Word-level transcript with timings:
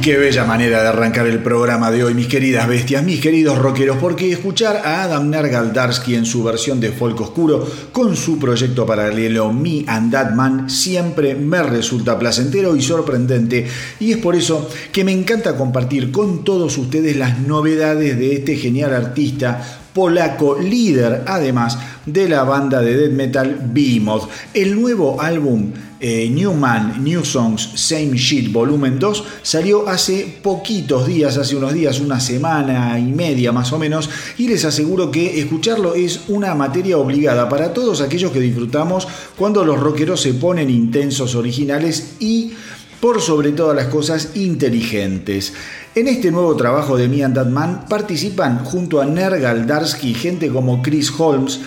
Qué 0.00 0.16
bella 0.16 0.44
manera 0.44 0.82
de 0.82 0.88
arrancar 0.88 1.26
el 1.26 1.40
programa 1.40 1.90
de 1.90 2.02
hoy, 2.04 2.14
mis 2.14 2.26
queridas 2.26 2.66
bestias, 2.66 3.04
mis 3.04 3.20
queridos 3.20 3.58
rockeros, 3.58 3.98
porque 3.98 4.32
escuchar 4.32 4.76
a 4.76 5.02
Adam 5.02 5.28
Nergaldarsky 5.28 6.14
en 6.14 6.24
su 6.24 6.42
versión 6.42 6.80
de 6.80 6.90
folk 6.90 7.20
oscuro 7.20 7.66
con 7.92 8.16
su 8.16 8.38
proyecto 8.38 8.86
paralelo 8.86 9.52
Me 9.52 9.84
and 9.86 10.10
That 10.10 10.32
Man 10.32 10.70
siempre 10.70 11.34
me 11.34 11.62
resulta 11.62 12.18
placentero 12.18 12.76
y 12.76 12.82
sorprendente, 12.82 13.66
y 13.98 14.12
es 14.12 14.18
por 14.18 14.36
eso 14.36 14.70
que 14.90 15.04
me 15.04 15.12
encanta 15.12 15.56
compartir 15.56 16.10
con 16.10 16.44
todos 16.44 16.78
ustedes 16.78 17.16
las 17.16 17.38
novedades 17.40 18.18
de 18.18 18.36
este 18.36 18.56
genial 18.56 18.94
artista 18.94 19.80
polaco, 19.92 20.58
líder 20.58 21.24
además 21.26 21.78
de 22.06 22.28
la 22.28 22.44
banda 22.44 22.80
de 22.80 22.96
death 22.96 23.12
metal 23.12 23.60
Behemoth. 23.72 24.30
El 24.54 24.80
nuevo 24.80 25.20
álbum 25.20 25.72
eh, 26.00 26.30
New 26.30 26.54
Man, 26.54 27.04
New 27.04 27.24
Songs, 27.24 27.72
Same 27.74 28.16
Shit, 28.16 28.50
volumen 28.50 28.98
2, 28.98 29.24
salió 29.42 29.88
hace 29.88 30.38
poquitos 30.42 31.06
días, 31.06 31.36
hace 31.36 31.56
unos 31.56 31.74
días, 31.74 32.00
una 32.00 32.18
semana 32.20 32.98
y 32.98 33.12
media 33.12 33.52
más 33.52 33.72
o 33.72 33.78
menos, 33.78 34.08
y 34.38 34.48
les 34.48 34.64
aseguro 34.64 35.10
que 35.10 35.40
escucharlo 35.40 35.94
es 35.94 36.22
una 36.28 36.54
materia 36.54 36.96
obligada 36.96 37.48
para 37.48 37.74
todos 37.74 38.00
aquellos 38.00 38.32
que 38.32 38.40
disfrutamos 38.40 39.06
cuando 39.36 39.64
los 39.64 39.78
rockeros 39.78 40.22
se 40.22 40.34
ponen 40.34 40.70
intensos, 40.70 41.34
originales 41.34 42.14
y 42.18 42.52
por 43.00 43.20
sobre 43.20 43.52
todas 43.52 43.76
las 43.76 43.86
cosas 43.86 44.30
inteligentes. 44.34 45.52
En 45.94 46.06
este 46.08 46.30
nuevo 46.30 46.54
trabajo 46.54 46.96
de 46.96 47.08
Me 47.08 47.24
and 47.24 47.34
That 47.34 47.48
Man 47.48 47.86
participan 47.88 48.64
junto 48.64 49.00
a 49.00 49.06
Nergal 49.06 49.66
Darsky 49.66 50.14
gente 50.14 50.48
como 50.48 50.82
Chris 50.82 51.12
Holmes, 51.18 51.60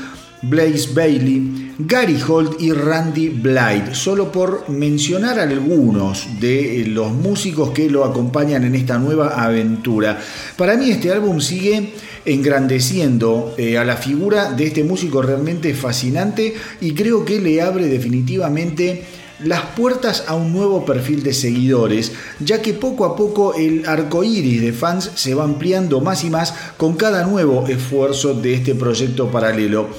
Blaze 0.44 0.90
Bailey, 0.94 1.63
Gary 1.80 2.22
Holt 2.22 2.62
y 2.62 2.72
Randy 2.72 3.30
Blythe, 3.30 3.96
solo 3.96 4.32
por 4.32 4.70
mencionar 4.70 5.40
algunos 5.40 6.40
de 6.40 6.86
los 6.88 7.12
músicos 7.12 7.72
que 7.72 7.90
lo 7.90 8.06
acompañan 8.06 8.64
en 8.64 8.76
esta 8.76 9.00
nueva 9.00 9.44
aventura. 9.44 10.20
Para 10.56 10.78
mí 10.78 10.92
este 10.92 11.12
álbum 11.12 11.42
sigue 11.42 11.94
engrandeciendo 12.26 13.56
eh, 13.58 13.80
a 13.80 13.86
la 13.86 13.98
figura 13.98 14.52
de 14.52 14.68
este 14.68 14.84
músico 14.84 15.24
realmente 15.24 15.74
fascinante 15.74 16.54
y 16.80 16.94
creo 16.94 17.26
que 17.26 17.42
le 17.42 17.62
abre 17.62 17.88
definitivamente 17.88 19.04
las 19.40 19.62
puertas 19.76 20.26
a 20.28 20.36
un 20.36 20.54
nuevo 20.54 20.86
perfil 20.86 21.24
de 21.24 21.34
seguidores, 21.34 22.12
ya 22.40 22.62
que 22.62 22.74
poco 22.74 23.04
a 23.06 23.16
poco 23.16 23.56
el 23.56 23.88
arco 23.88 24.24
iris 24.24 24.62
de 24.62 24.74
fans 24.74 25.10
se 25.16 25.34
va 25.34 25.44
ampliando 25.44 26.02
más 26.02 26.24
y 26.24 26.30
más 26.30 26.54
con 26.78 26.96
cada 26.96 27.26
nuevo 27.26 27.66
esfuerzo 27.68 28.36
de 28.36 28.54
este 28.54 28.76
proyecto 28.76 29.30
paralelo. 29.30 29.90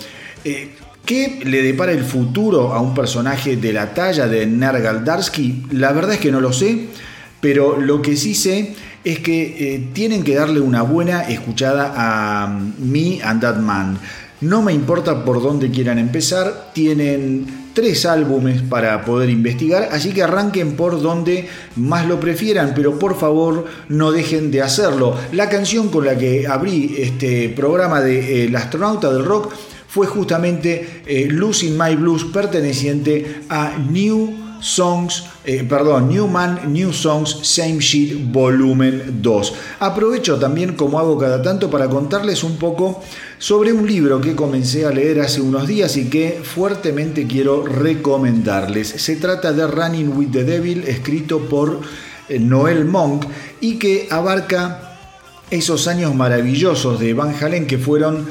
Eh, 0.45 0.71
¿Qué 1.05 1.41
le 1.45 1.63
depara 1.63 1.93
el 1.93 2.03
futuro 2.03 2.73
a 2.73 2.81
un 2.81 2.95
personaje 2.95 3.57
de 3.57 3.75
la 3.75 3.93
talla 3.93 4.27
de 4.27 4.47
Nergaldarsky? 4.47 5.67
La 5.73 5.93
verdad 5.93 6.15
es 6.15 6.21
que 6.21 6.33
no 6.33 6.41
lo 6.41 6.51
sé, 6.51 6.87
pero 7.43 7.79
lo 7.79 8.01
que 8.01 8.17
sí 8.17 8.35
sé 8.35 8.75
es 9.05 9.19
que 9.19 9.75
eh, 9.75 9.89
tienen 9.93 10.25
que 10.25 10.35
darle 10.35 10.61
una 10.61 10.81
buena 10.81 11.29
escuchada 11.29 11.93
a 11.95 12.47
mm, 12.47 12.91
Me 12.91 13.21
and 13.23 13.43
That 13.43 13.59
Man. 13.59 13.99
No 14.41 14.63
me 14.63 14.73
importa 14.73 15.27
por 15.27 15.43
dónde 15.43 15.71
quieran 15.71 15.99
empezar, 15.99 16.71
tienen 16.73 17.47
tres 17.75 18.07
álbumes 18.07 18.63
para 18.63 19.05
poder 19.05 19.29
investigar, 19.29 19.91
así 19.93 20.13
que 20.13 20.23
arranquen 20.23 20.75
por 20.75 21.03
donde 21.03 21.49
más 21.77 22.07
lo 22.07 22.19
prefieran, 22.19 22.73
pero 22.75 22.99
por 22.99 23.19
favor 23.19 23.67
no 23.91 24.11
dejen 24.11 24.51
de 24.51 24.63
hacerlo. 24.63 25.15
La 25.33 25.51
canción 25.51 25.91
con 25.91 26.07
la 26.07 26.17
que 26.17 26.47
abrí 26.47 26.95
este 26.97 27.51
programa 27.51 28.01
de 28.01 28.45
El 28.45 28.57
astronauta 28.57 29.13
del 29.13 29.25
rock 29.25 29.53
fue 29.95 30.09
justamente 30.09 31.03
eh, 31.07 31.29
Losing 31.31 31.79
My 31.79 31.95
Blues 31.95 32.25
perteneciente 32.25 33.43
a 33.49 33.79
New 33.79 34.35
Songs, 34.59 35.23
eh, 35.45 35.63
perdón, 35.63 36.09
New 36.09 36.27
Man, 36.27 36.73
New 36.73 36.93
Songs, 36.93 37.39
Same 37.43 37.79
Shit, 37.79 38.33
volumen 38.33 39.21
2. 39.23 39.55
Aprovecho 39.79 40.37
también, 40.37 40.75
como 40.75 40.99
hago 40.99 41.17
cada 41.17 41.41
tanto, 41.41 41.71
para 41.71 41.89
contarles 41.89 42.43
un 42.43 42.57
poco 42.57 43.05
sobre 43.39 43.73
un 43.73 43.87
libro 43.87 44.21
que 44.21 44.35
comencé 44.35 44.85
a 44.85 44.91
leer 44.91 45.21
hace 45.21 45.41
unos 45.41 45.69
días 45.69 45.97
y 45.97 46.11
que 46.11 46.41
fuertemente 46.43 47.29
quiero 47.29 47.65
recomendarles. 47.65 48.89
Se 48.89 49.15
trata 49.15 49.53
de 49.53 49.65
Running 49.65 50.09
with 50.09 50.33
the 50.33 50.43
Devil, 50.43 50.83
escrito 50.89 51.49
por 51.49 51.83
eh, 52.29 52.41
Noel 52.41 52.85
Monk 52.85 53.27
y 53.61 53.79
que 53.79 54.09
abarca 54.11 54.99
esos 55.53 55.87
años 55.87 56.17
maravillosos 56.17 56.99
de 56.99 57.15
Van 57.15 57.33
Halen 57.41 57.69
que 57.69 57.79
fueron 57.79 58.27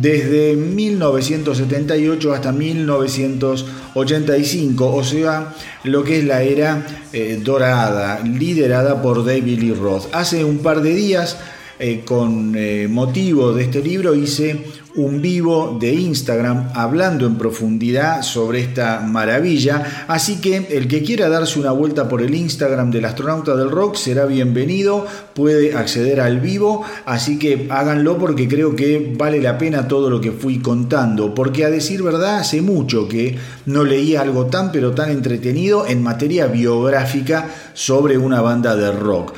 desde 0.00 0.56
1978 0.56 2.32
hasta 2.32 2.52
1985, 2.52 4.94
o 4.94 5.04
sea, 5.04 5.54
lo 5.84 6.02
que 6.04 6.18
es 6.18 6.24
la 6.24 6.42
era 6.42 6.86
eh, 7.12 7.38
dorada, 7.42 8.20
liderada 8.20 9.02
por 9.02 9.24
David 9.24 9.60
Lee 9.60 9.74
Roth. 9.74 10.06
Hace 10.12 10.44
un 10.44 10.58
par 10.58 10.82
de 10.82 10.94
días, 10.94 11.38
eh, 11.78 12.02
con 12.04 12.54
eh, 12.56 12.88
motivo 12.90 13.52
de 13.52 13.62
este 13.64 13.82
libro, 13.82 14.14
hice 14.14 14.64
un 14.96 15.20
vivo 15.20 15.76
de 15.78 15.92
Instagram 15.92 16.70
hablando 16.74 17.26
en 17.26 17.36
profundidad 17.36 18.22
sobre 18.22 18.60
esta 18.60 19.00
maravilla. 19.00 20.06
Así 20.08 20.40
que 20.40 20.68
el 20.70 20.88
que 20.88 21.02
quiera 21.02 21.28
darse 21.28 21.60
una 21.60 21.70
vuelta 21.70 22.08
por 22.08 22.22
el 22.22 22.34
Instagram 22.34 22.90
del 22.90 23.04
astronauta 23.04 23.54
del 23.54 23.70
rock 23.70 23.96
será 23.96 24.26
bienvenido, 24.26 25.06
puede 25.34 25.76
acceder 25.76 26.20
al 26.20 26.40
vivo, 26.40 26.82
así 27.04 27.38
que 27.38 27.68
háganlo 27.70 28.18
porque 28.18 28.48
creo 28.48 28.74
que 28.74 29.14
vale 29.16 29.40
la 29.40 29.58
pena 29.58 29.86
todo 29.86 30.08
lo 30.10 30.20
que 30.20 30.32
fui 30.32 30.58
contando, 30.58 31.34
porque 31.34 31.64
a 31.64 31.70
decir 31.70 32.02
verdad 32.02 32.38
hace 32.38 32.62
mucho 32.62 33.08
que 33.08 33.36
no 33.66 33.84
leía 33.84 34.22
algo 34.22 34.46
tan 34.46 34.72
pero 34.72 34.92
tan 34.92 35.10
entretenido 35.10 35.86
en 35.86 36.02
materia 36.02 36.46
biográfica 36.46 37.48
sobre 37.74 38.16
una 38.18 38.40
banda 38.40 38.76
de 38.76 38.92
rock. 38.92 39.34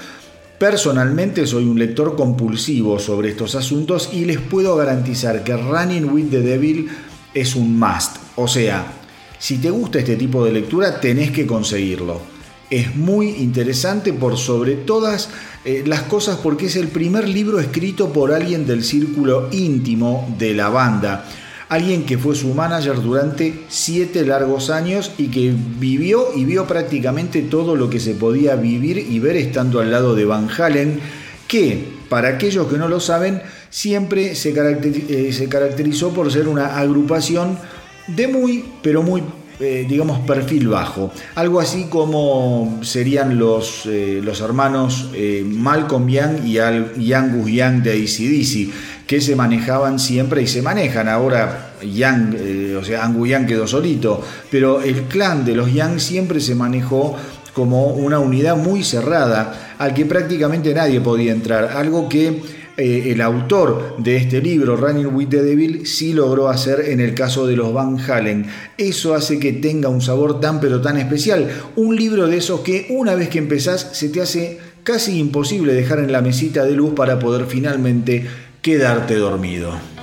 Personalmente 0.59 1.47
soy 1.47 1.67
un 1.67 1.79
lector 1.79 2.17
compulsivo 2.17 2.99
sobre 2.99 3.31
estos 3.31 3.55
asuntos 3.55 4.11
y 4.13 4.25
les 4.25 4.39
puedo 4.39 4.75
garantizar 4.75 5.45
que 5.45 5.57
Running 5.57 6.11
with 6.11 6.31
the 6.31 6.41
Devil 6.41 6.89
es 7.33 7.55
un 7.55 7.79
must. 7.79 8.17
O 8.35 8.49
sea, 8.49 8.93
si 9.39 9.59
te 9.59 9.71
gusta 9.71 10.01
este 10.01 10.17
tipo 10.17 10.45
de 10.45 10.51
lectura 10.51 11.01
tenés 11.01 11.31
que 11.31 11.47
conseguirlo. 11.47 12.21
Es 12.71 12.97
muy 12.97 13.29
interesante 13.37 14.13
por 14.13 14.37
sobre 14.37 14.75
todas 14.75 15.31
eh, 15.65 15.85
las 15.87 16.03
cosas 16.03 16.39
porque 16.43 16.67
es 16.67 16.75
el 16.75 16.89
primer 16.89 17.29
libro 17.29 17.61
escrito 17.61 18.13
por 18.13 18.33
alguien 18.33 18.67
del 18.67 18.83
círculo 18.83 19.49
íntimo 19.53 20.35
de 20.39 20.55
la 20.55 20.71
banda 20.71 21.25
alguien 21.69 22.05
que 22.05 22.19
fue 22.19 22.35
su 22.35 22.55
manager 22.55 23.03
durante 23.03 23.65
siete 23.69 24.25
largos 24.25 24.71
años 24.71 25.13
y 25.19 25.29
que 25.29 25.55
vivió 25.79 26.29
y 26.35 26.45
vio 26.45 26.67
prácticamente 26.67 27.43
todo 27.43 27.77
lo 27.77 27.91
que 27.91 28.01
se 28.01 28.15
podía 28.15 28.57
vivir 28.57 28.99
y 28.99 29.19
ver 29.19 29.37
estando 29.37 29.81
al 29.81 29.91
lado 29.91 30.15
de 30.15 30.25
Van 30.25 30.49
Halen, 30.49 31.01
que, 31.47 31.89
para 32.09 32.29
aquellos 32.29 32.69
que 32.69 32.79
no 32.79 32.89
lo 32.89 33.01
saben, 33.01 33.43
siempre 33.71 34.35
se, 34.35 34.51
eh, 34.51 35.49
caracterizó 35.49 36.13
por 36.13 36.33
ser 36.33 36.49
una 36.49 36.79
agrupación 36.79 37.59
de 38.07 38.29
muy, 38.29 38.65
pero 38.83 39.03
muy 39.03 39.23
eh, 39.61 39.85
digamos, 39.89 40.21
perfil 40.21 40.69
bajo. 40.69 41.11
Algo 41.35 41.59
así 41.59 41.87
como 41.91 42.79
serían 42.83 43.41
los, 43.41 43.87
eh, 43.87 44.21
los 44.23 44.41
hermanos 44.41 45.11
Malcolm 45.45 46.09
Young 46.09 46.47
y, 46.47 46.59
y 47.03 47.13
Angus 47.13 47.51
Young 47.51 47.83
de 47.83 47.93
ACDC 47.95 48.73
que 49.09 49.23
se 49.23 49.35
manejaban 49.35 49.99
siempre 49.99 50.43
y 50.43 50.47
se 50.47 50.61
manejan. 50.61 51.09
Ahora 51.09 51.73
Yang, 51.83 52.37
eh, 52.39 52.77
o 52.77 52.85
sea, 52.85 53.05
Angu 53.05 53.27
Yang 53.27 53.47
quedó 53.47 53.67
solito, 53.67 54.23
pero 54.51 54.83
el 54.83 55.05
clan 55.05 55.47
de 55.47 55.57
los 55.57 55.73
Yang 55.73 55.99
siempre 55.99 56.41
se 56.41 56.55
manejó 56.55 57.17
como 57.55 57.87
una 57.87 58.19
unidad 58.19 58.57
muy 58.57 58.85
cerrada 58.85 59.75
al 59.79 59.95
que 59.95 60.05
prácticamente 60.05 60.75
nadie 60.75 61.01
podía 61.01 61.33
entrar, 61.33 61.73
algo 61.75 62.07
que 62.07 62.43
eh, 62.77 63.11
el 63.11 63.23
autor 63.23 63.97
de 63.97 64.19
este 64.19 64.43
libro, 64.43 64.77
Running 64.77 65.07
with 65.07 65.29
the 65.29 65.43
Devil, 65.43 65.87
sí 65.87 66.13
logró 66.13 66.49
hacer 66.49 66.81
en 66.91 67.01
el 67.01 67.15
caso 67.15 67.47
de 67.47 67.57
los 67.57 67.73
Van 67.73 67.99
Halen. 67.99 68.47
Eso 68.77 69.15
hace 69.15 69.39
que 69.39 69.55
tenga 69.55 69.89
un 69.89 70.03
sabor 70.03 70.39
tan 70.39 70.61
pero 70.61 70.83
tan 70.83 70.99
especial. 70.99 71.49
Un 71.77 71.97
libro 71.97 72.27
de 72.27 72.37
esos 72.37 72.61
que 72.61 72.87
una 72.91 73.15
vez 73.15 73.31
que 73.31 73.39
empezás 73.39 73.89
se 73.93 74.11
te 74.11 74.21
hace 74.21 74.59
casi 74.85 75.19
imposible 75.19 75.73
dejar 75.73 75.99
en 75.99 76.13
la 76.13 76.23
mesita 76.23 76.65
de 76.65 76.73
luz 76.73 76.95
para 76.95 77.19
poder 77.19 77.47
finalmente 77.47 78.27
quedarte 78.63 79.15
dormido. 79.17 79.98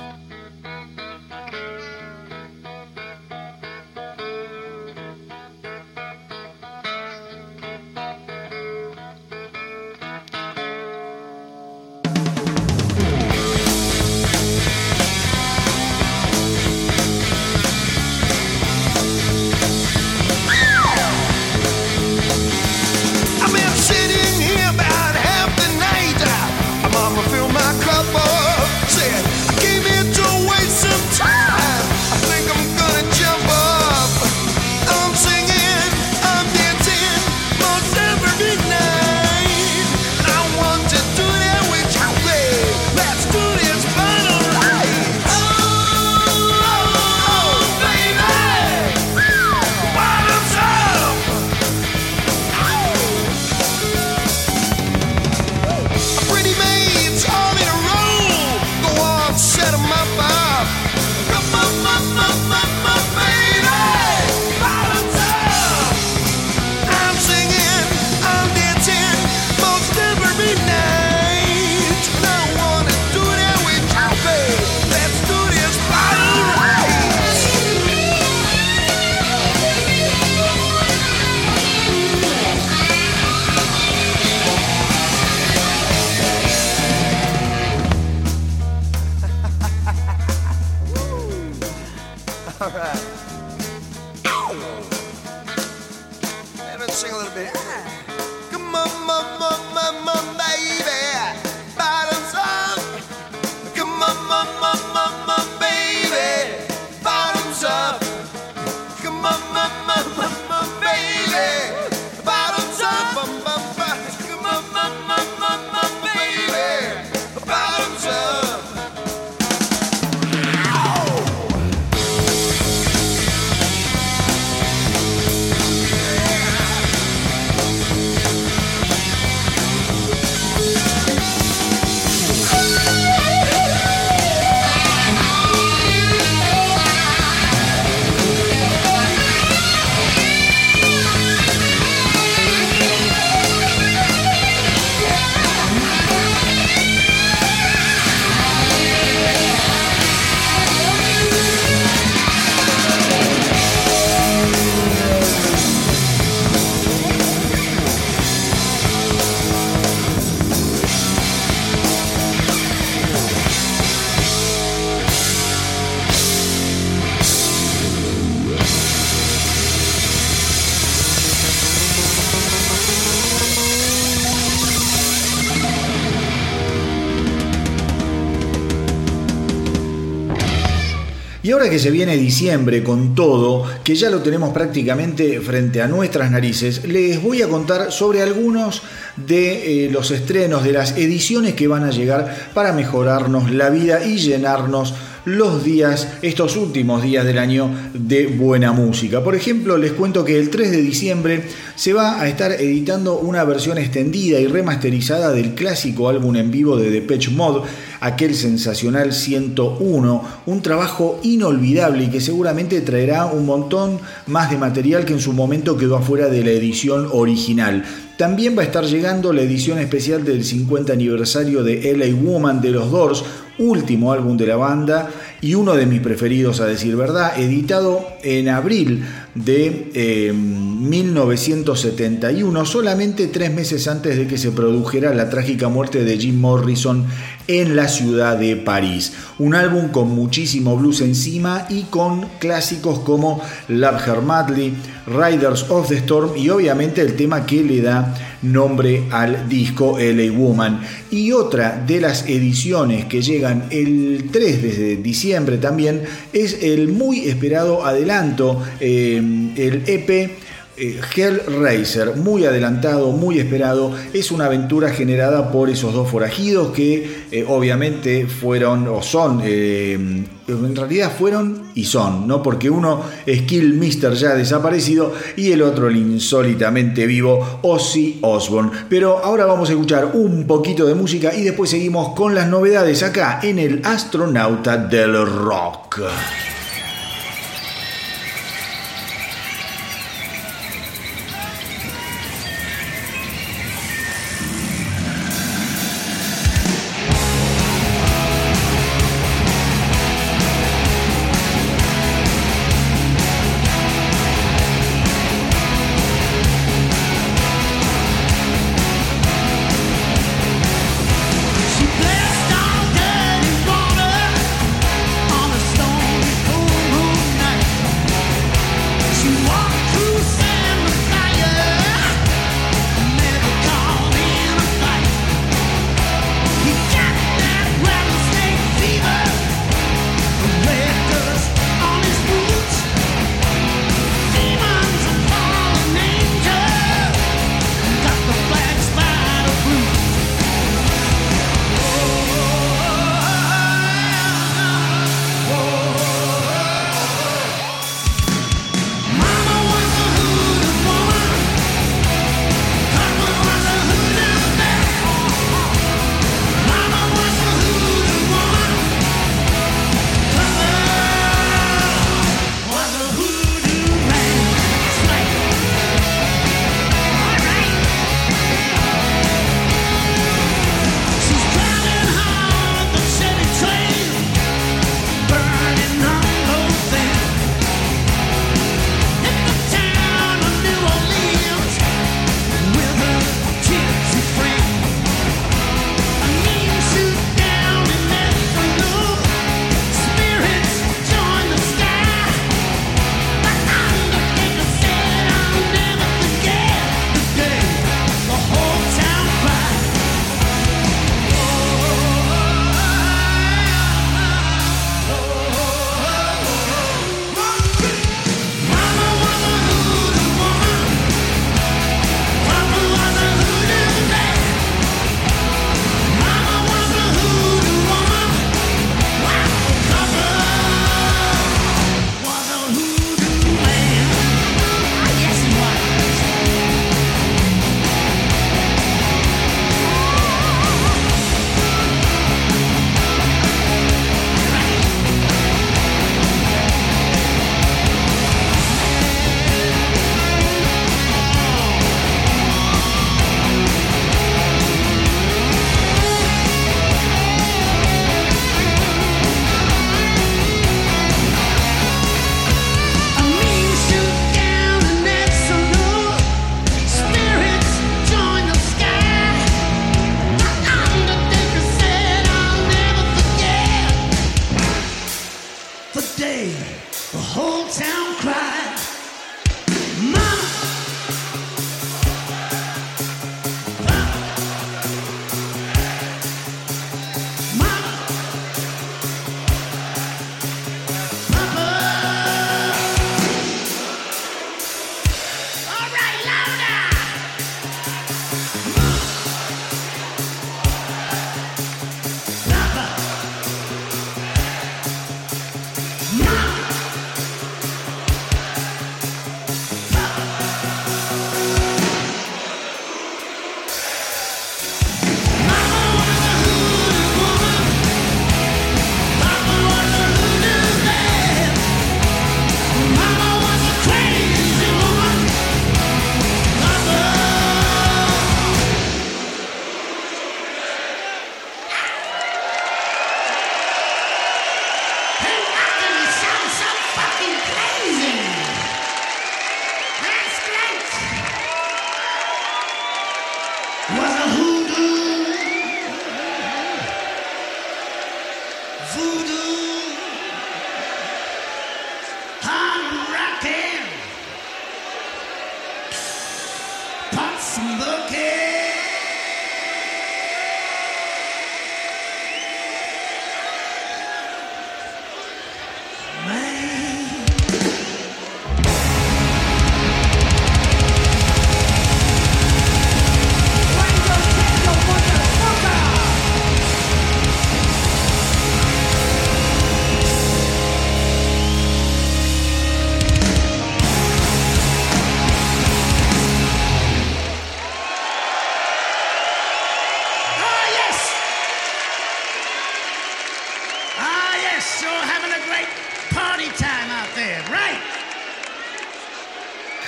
Que 181.70 181.78
se 181.78 181.90
viene 181.90 182.16
diciembre 182.16 182.82
con 182.82 183.14
todo, 183.14 183.64
que 183.84 183.94
ya 183.94 184.10
lo 184.10 184.20
tenemos 184.20 184.52
prácticamente 184.52 185.40
frente 185.40 185.82
a 185.82 185.88
nuestras 185.88 186.30
narices, 186.30 186.84
les 186.84 187.22
voy 187.22 187.42
a 187.42 187.48
contar 187.48 187.92
sobre 187.92 188.22
algunos 188.22 188.82
de 189.16 189.86
eh, 189.86 189.90
los 189.90 190.10
estrenos, 190.10 190.64
de 190.64 190.72
las 190.72 190.96
ediciones 190.96 191.54
que 191.54 191.68
van 191.68 191.84
a 191.84 191.90
llegar 191.90 192.50
para 192.54 192.72
mejorarnos 192.72 193.50
la 193.50 193.70
vida 193.70 194.04
y 194.04 194.18
llenarnos 194.18 194.94
los 195.26 195.64
días, 195.64 196.08
estos 196.22 196.56
últimos 196.56 197.02
días 197.02 197.26
del 197.26 197.38
año, 197.38 197.68
de 197.92 198.28
buena 198.28 198.72
música. 198.72 199.24
Por 199.24 199.34
ejemplo, 199.34 199.76
les 199.76 199.90
cuento 199.90 200.24
que 200.24 200.38
el 200.38 200.50
3 200.50 200.70
de 200.70 200.80
diciembre 200.80 201.42
se 201.74 201.92
va 201.92 202.20
a 202.20 202.28
estar 202.28 202.52
editando 202.52 203.18
una 203.18 203.42
versión 203.42 203.76
extendida 203.76 204.38
y 204.38 204.46
remasterizada 204.46 205.32
del 205.32 205.54
clásico 205.54 206.08
álbum 206.08 206.36
en 206.36 206.52
vivo 206.52 206.76
de 206.76 206.90
Depeche 206.90 207.32
Mode, 207.32 207.66
aquel 207.98 208.36
sensacional 208.36 209.12
101, 209.12 210.24
un 210.46 210.62
trabajo 210.62 211.18
inolvidable 211.24 212.04
y 212.04 212.08
que 212.08 212.20
seguramente 212.20 212.80
traerá 212.80 213.26
un 213.26 213.46
montón 213.46 213.98
más 214.28 214.48
de 214.48 214.58
material 214.58 215.04
que 215.04 215.14
en 215.14 215.20
su 215.20 215.32
momento 215.32 215.76
quedó 215.76 215.96
afuera 215.96 216.28
de 216.28 216.44
la 216.44 216.50
edición 216.50 217.08
original. 217.12 217.84
También 218.16 218.56
va 218.56 218.62
a 218.62 218.64
estar 218.64 218.84
llegando 218.84 219.32
la 219.34 219.42
edición 219.42 219.78
especial 219.78 220.24
del 220.24 220.42
50 220.42 220.90
aniversario 220.90 221.62
de 221.62 221.94
LA 221.94 222.14
Woman 222.14 222.62
de 222.62 222.70
los 222.70 222.90
Doors, 222.90 223.22
último 223.58 224.10
álbum 224.10 224.38
de 224.38 224.46
la 224.46 224.56
banda 224.56 225.10
y 225.42 225.54
uno 225.54 225.74
de 225.74 225.84
mis 225.84 226.00
preferidos 226.00 226.60
a 226.60 226.66
decir 226.66 226.96
verdad, 226.96 227.38
editado 227.38 228.08
en 228.22 228.48
abril 228.48 229.04
de 229.36 230.32
1971, 230.32 232.62
eh, 232.62 232.66
solamente 232.66 233.28
tres 233.28 233.52
meses 233.52 233.86
antes 233.86 234.16
de 234.16 234.26
que 234.26 234.38
se 234.38 234.50
produjera 234.50 235.14
la 235.14 235.30
trágica 235.30 235.68
muerte 235.68 236.02
de 236.04 236.18
Jim 236.18 236.40
Morrison 236.40 237.06
en 237.48 237.76
la 237.76 237.88
ciudad 237.88 238.38
de 238.38 238.56
París. 238.56 239.12
Un 239.38 239.54
álbum 239.54 239.88
con 239.88 240.08
muchísimo 240.08 240.76
blues 240.76 241.00
encima 241.00 241.66
y 241.68 241.82
con 241.84 242.26
clásicos 242.38 243.00
como 243.00 243.40
Love 243.68 244.08
Her 244.08 244.22
Madly, 244.22 244.74
Riders 245.06 245.70
of 245.70 245.88
the 245.88 245.98
Storm 245.98 246.36
y 246.36 246.48
obviamente 246.48 247.00
el 247.00 247.14
tema 247.14 247.46
que 247.46 247.62
le 247.62 247.80
da 247.80 248.14
nombre 248.42 249.04
al 249.10 249.48
disco 249.48 249.98
LA 249.98 250.32
Woman. 250.32 250.80
Y 251.10 251.32
otra 251.32 251.82
de 251.86 252.00
las 252.00 252.28
ediciones 252.28 253.06
que 253.06 253.22
llegan 253.22 253.66
el 253.70 254.28
3 254.30 254.62
de 254.62 254.96
diciembre 254.96 255.58
también 255.58 256.02
es 256.32 256.62
el 256.62 256.88
muy 256.88 257.28
esperado 257.28 257.86
adelanto, 257.86 258.62
eh, 258.80 259.22
el 259.56 259.82
EP 259.86 260.30
eh, 260.78 261.00
Hellraiser, 261.16 262.16
muy 262.16 262.44
adelantado, 262.44 263.10
muy 263.12 263.38
esperado, 263.38 263.94
es 264.12 264.30
una 264.30 264.44
aventura 264.44 264.90
generada 264.90 265.50
por 265.50 265.70
esos 265.70 265.94
dos 265.94 266.10
forajidos 266.10 266.70
que 266.72 267.24
eh, 267.32 267.46
obviamente 267.48 268.26
fueron 268.26 268.86
o 268.88 269.02
son, 269.02 269.40
eh, 269.42 269.94
en 269.94 270.76
realidad 270.76 271.10
fueron 271.16 271.70
y 271.74 271.84
son, 271.84 272.28
¿no? 272.28 272.42
Porque 272.42 272.68
uno 272.68 273.02
es 273.24 273.42
Kill 273.42 273.72
Mister 273.72 274.12
ya 274.12 274.34
desaparecido 274.34 275.14
y 275.34 275.50
el 275.50 275.62
otro 275.62 275.88
el 275.88 275.96
insólitamente 275.96 277.06
vivo 277.06 277.60
Ozzy 277.62 278.18
Osbourne. 278.20 278.70
Pero 278.90 279.24
ahora 279.24 279.46
vamos 279.46 279.70
a 279.70 279.72
escuchar 279.72 280.10
un 280.12 280.46
poquito 280.46 280.84
de 280.84 280.94
música 280.94 281.34
y 281.34 281.42
después 281.42 281.70
seguimos 281.70 282.14
con 282.14 282.34
las 282.34 282.48
novedades 282.48 283.02
acá 283.02 283.40
en 283.42 283.58
el 283.58 283.80
Astronauta 283.82 284.76
del 284.76 285.26
Rock. 285.26 286.02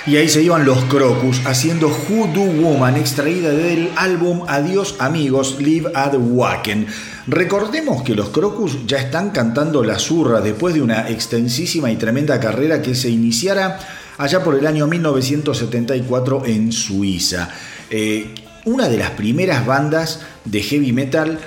Y 0.09 0.17
ahí 0.17 0.27
se 0.27 0.43
iban 0.43 0.65
los 0.65 0.85
Crocus 0.85 1.43
haciendo 1.45 1.89
Hoodoo 1.89 2.47
Woman, 2.63 2.97
extraída 2.97 3.51
del 3.51 3.91
álbum 3.95 4.41
Adiós 4.49 4.95
Amigos, 5.01 5.59
Live 5.61 5.91
at 5.95 6.15
Wacken. 6.19 6.87
Recordemos 7.27 8.03
que 8.05 8.15
los 8.15 8.31
Crocus 8.31 8.87
ya 8.87 8.97
están 8.97 9.33
cantando 9.33 9.85
la 9.85 9.99
zurra 9.99 10.41
después 10.41 10.73
de 10.73 10.81
una 10.81 11.11
extensísima 11.11 11.91
y 11.91 11.97
tremenda 11.97 12.41
carrera 12.41 12.81
que 12.81 12.95
se 12.95 13.11
iniciara 13.11 13.79
allá 14.17 14.43
por 14.43 14.55
el 14.55 14.67
año 14.67 14.87
1974 14.87 16.47
en 16.47 16.73
Suiza. 16.73 17.51
Eh, 17.91 18.35
una 18.65 18.89
de 18.89 18.97
las 18.97 19.11
primeras 19.11 19.67
bandas 19.67 20.23
de 20.47 20.63
heavy 20.63 20.93
metal 20.95 21.39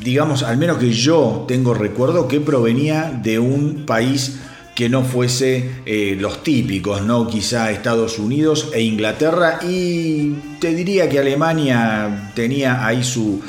digamos, 0.00 0.42
al 0.42 0.56
menos 0.56 0.78
que 0.78 0.92
yo 0.92 1.44
tengo 1.46 1.74
recuerdo 1.74 2.26
que 2.26 2.40
provenía 2.40 3.10
de 3.22 3.38
un 3.38 3.86
país 3.86 4.40
que 4.74 4.88
no 4.88 5.04
fuese 5.04 5.70
eh, 5.84 6.16
los 6.18 6.42
típicos, 6.42 7.02
¿no? 7.02 7.26
Quizá 7.26 7.70
Estados 7.70 8.18
Unidos 8.18 8.70
e 8.72 8.82
Inglaterra 8.82 9.60
y 9.62 10.34
te 10.60 10.74
diría 10.74 11.08
que 11.08 11.18
Alemania 11.18 12.32
tenía 12.34 12.86
ahí 12.86 13.04
sus 13.04 13.40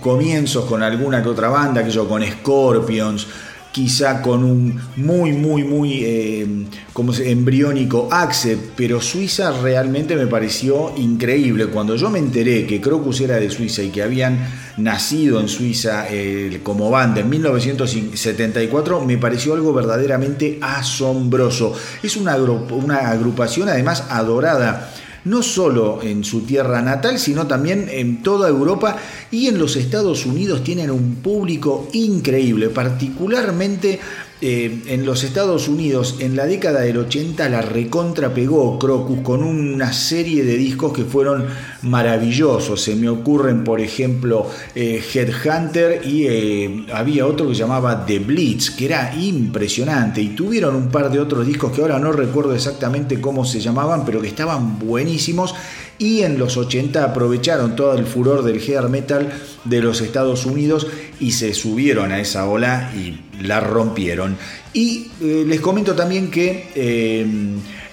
comienzos 0.00 0.64
con 0.64 0.82
alguna 0.82 1.22
que 1.22 1.28
otra 1.28 1.48
banda, 1.48 1.84
que 1.84 1.90
yo 1.90 2.08
con 2.08 2.22
Scorpions, 2.24 3.26
quizá 3.72 4.20
con 4.20 4.44
un 4.44 4.80
muy, 4.96 5.32
muy, 5.32 5.64
muy 5.64 6.04
eh, 6.04 6.46
como 6.92 7.14
embriónico 7.14 8.08
Accept, 8.12 8.72
pero 8.76 9.00
Suiza 9.00 9.50
realmente 9.62 10.14
me 10.14 10.26
pareció 10.26 10.92
increíble. 10.96 11.66
Cuando 11.66 11.96
yo 11.96 12.10
me 12.10 12.18
enteré 12.18 12.66
que 12.66 12.80
Crocus 12.80 13.22
era 13.22 13.36
de 13.36 13.50
Suiza 13.50 13.82
y 13.82 13.88
que 13.88 14.02
habían 14.02 14.46
nacido 14.76 15.40
en 15.40 15.48
Suiza 15.48 16.06
eh, 16.10 16.60
como 16.62 16.90
banda 16.90 17.22
en 17.22 17.30
1974, 17.30 19.00
me 19.04 19.16
pareció 19.16 19.54
algo 19.54 19.72
verdaderamente 19.72 20.58
asombroso. 20.60 21.74
Es 22.02 22.16
una, 22.16 22.36
una 22.36 23.10
agrupación 23.10 23.70
además 23.70 24.04
adorada 24.10 24.92
no 25.24 25.42
solo 25.42 26.00
en 26.02 26.24
su 26.24 26.42
tierra 26.42 26.82
natal, 26.82 27.18
sino 27.18 27.46
también 27.46 27.88
en 27.90 28.22
toda 28.22 28.48
Europa 28.48 28.96
y 29.30 29.46
en 29.46 29.58
los 29.58 29.76
Estados 29.76 30.26
Unidos 30.26 30.64
tienen 30.64 30.90
un 30.90 31.16
público 31.16 31.88
increíble, 31.92 32.68
particularmente 32.68 34.00
eh, 34.44 34.82
en 34.88 35.06
los 35.06 35.22
Estados 35.22 35.68
Unidos 35.68 36.16
en 36.18 36.34
la 36.34 36.46
década 36.46 36.80
del 36.80 36.96
80 36.96 37.48
la 37.48 37.62
recontra 37.62 38.34
pegó 38.34 38.76
Crocus 38.76 39.20
con 39.20 39.44
una 39.44 39.92
serie 39.92 40.42
de 40.42 40.56
discos 40.56 40.92
que 40.92 41.04
fueron 41.04 41.46
maravillosos. 41.82 42.82
Se 42.82 42.96
me 42.96 43.08
ocurren, 43.08 43.62
por 43.62 43.80
ejemplo, 43.80 44.50
eh, 44.74 45.00
Headhunter 45.14 46.04
y 46.04 46.26
eh, 46.26 46.86
había 46.92 47.24
otro 47.24 47.46
que 47.46 47.54
se 47.54 47.60
llamaba 47.60 48.04
The 48.04 48.18
Blitz, 48.18 48.70
que 48.70 48.86
era 48.86 49.14
impresionante. 49.14 50.20
Y 50.20 50.30
tuvieron 50.30 50.74
un 50.74 50.88
par 50.88 51.12
de 51.12 51.20
otros 51.20 51.46
discos 51.46 51.70
que 51.70 51.80
ahora 51.80 52.00
no 52.00 52.10
recuerdo 52.10 52.52
exactamente 52.52 53.20
cómo 53.20 53.44
se 53.44 53.60
llamaban, 53.60 54.04
pero 54.04 54.20
que 54.20 54.26
estaban 54.26 54.80
buenísimos 54.80 55.54
y 55.98 56.22
en 56.22 56.36
los 56.36 56.56
80 56.56 57.04
aprovecharon 57.04 57.76
todo 57.76 57.94
el 57.94 58.06
furor 58.06 58.42
del 58.42 58.58
hair 58.58 58.88
metal 58.88 59.32
de 59.64 59.80
los 59.80 60.00
Estados 60.00 60.46
Unidos 60.46 60.88
y 61.20 61.30
se 61.30 61.54
subieron 61.54 62.10
a 62.10 62.18
esa 62.18 62.48
ola 62.48 62.90
y 62.96 63.20
la 63.42 63.60
rompieron. 63.60 64.36
Y 64.72 65.10
eh, 65.20 65.44
les 65.46 65.60
comento 65.60 65.94
también 65.94 66.30
que 66.30 66.68
eh, 66.74 67.26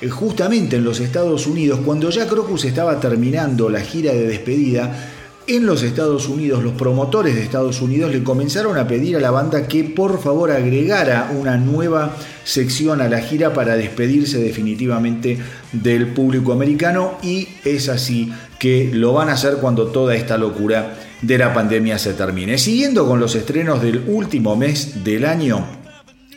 justamente 0.10 0.78
en 0.78 0.84
los 0.84 1.00
Estados 1.00 1.48
Unidos, 1.48 1.82
cuando 1.86 2.10
ya 2.10 2.28
Crocus 2.28 2.66
estaba 2.66 3.00
terminando 3.00 3.70
la 3.70 3.82
gira 3.82 4.14
de 4.14 4.28
despedida, 4.28 5.16
en 5.48 5.66
los 5.66 5.82
Estados 5.82 6.30
Unidos, 6.30 6.64
los 6.64 6.74
promotores 6.74 7.34
de 7.34 7.42
Estados 7.42 7.82
Unidos 7.82 8.12
le 8.12 8.24
comenzaron 8.24 8.78
a 8.78 8.88
pedir 8.88 9.18
a 9.18 9.20
la 9.20 9.32
banda 9.32 9.68
que 9.68 9.84
por 9.84 10.22
favor 10.22 10.52
agregara 10.52 11.32
una 11.36 11.58
nueva 11.58 12.16
sección 12.44 13.02
a 13.02 13.10
la 13.10 13.20
gira 13.22 13.52
para 13.52 13.76
despedirse 13.76 14.38
definitivamente 14.38 15.40
del 15.72 16.14
público 16.14 16.54
americano 16.54 17.18
y 17.24 17.48
es 17.66 17.90
así 17.90 18.32
que 18.60 18.92
lo 18.94 19.14
van 19.14 19.30
a 19.30 19.34
hacer 19.34 19.56
cuando 19.56 19.88
toda 19.88 20.16
esta 20.16 20.38
locura 20.38 21.09
de 21.22 21.38
la 21.38 21.54
pandemia 21.54 21.98
se 22.00 22.14
termine. 22.14 22.58
Siguiendo 22.58 23.08
con 23.08 23.20
los 23.20 23.36
estrenos 23.36 23.82
del 23.82 24.04
último 24.08 24.56
mes 24.56 25.04
del 25.04 25.26
año, 25.26 25.66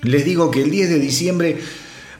les 0.03 0.25
digo 0.25 0.51
que 0.51 0.62
el 0.62 0.71
10 0.71 0.90
de 0.90 0.99
diciembre 0.99 1.59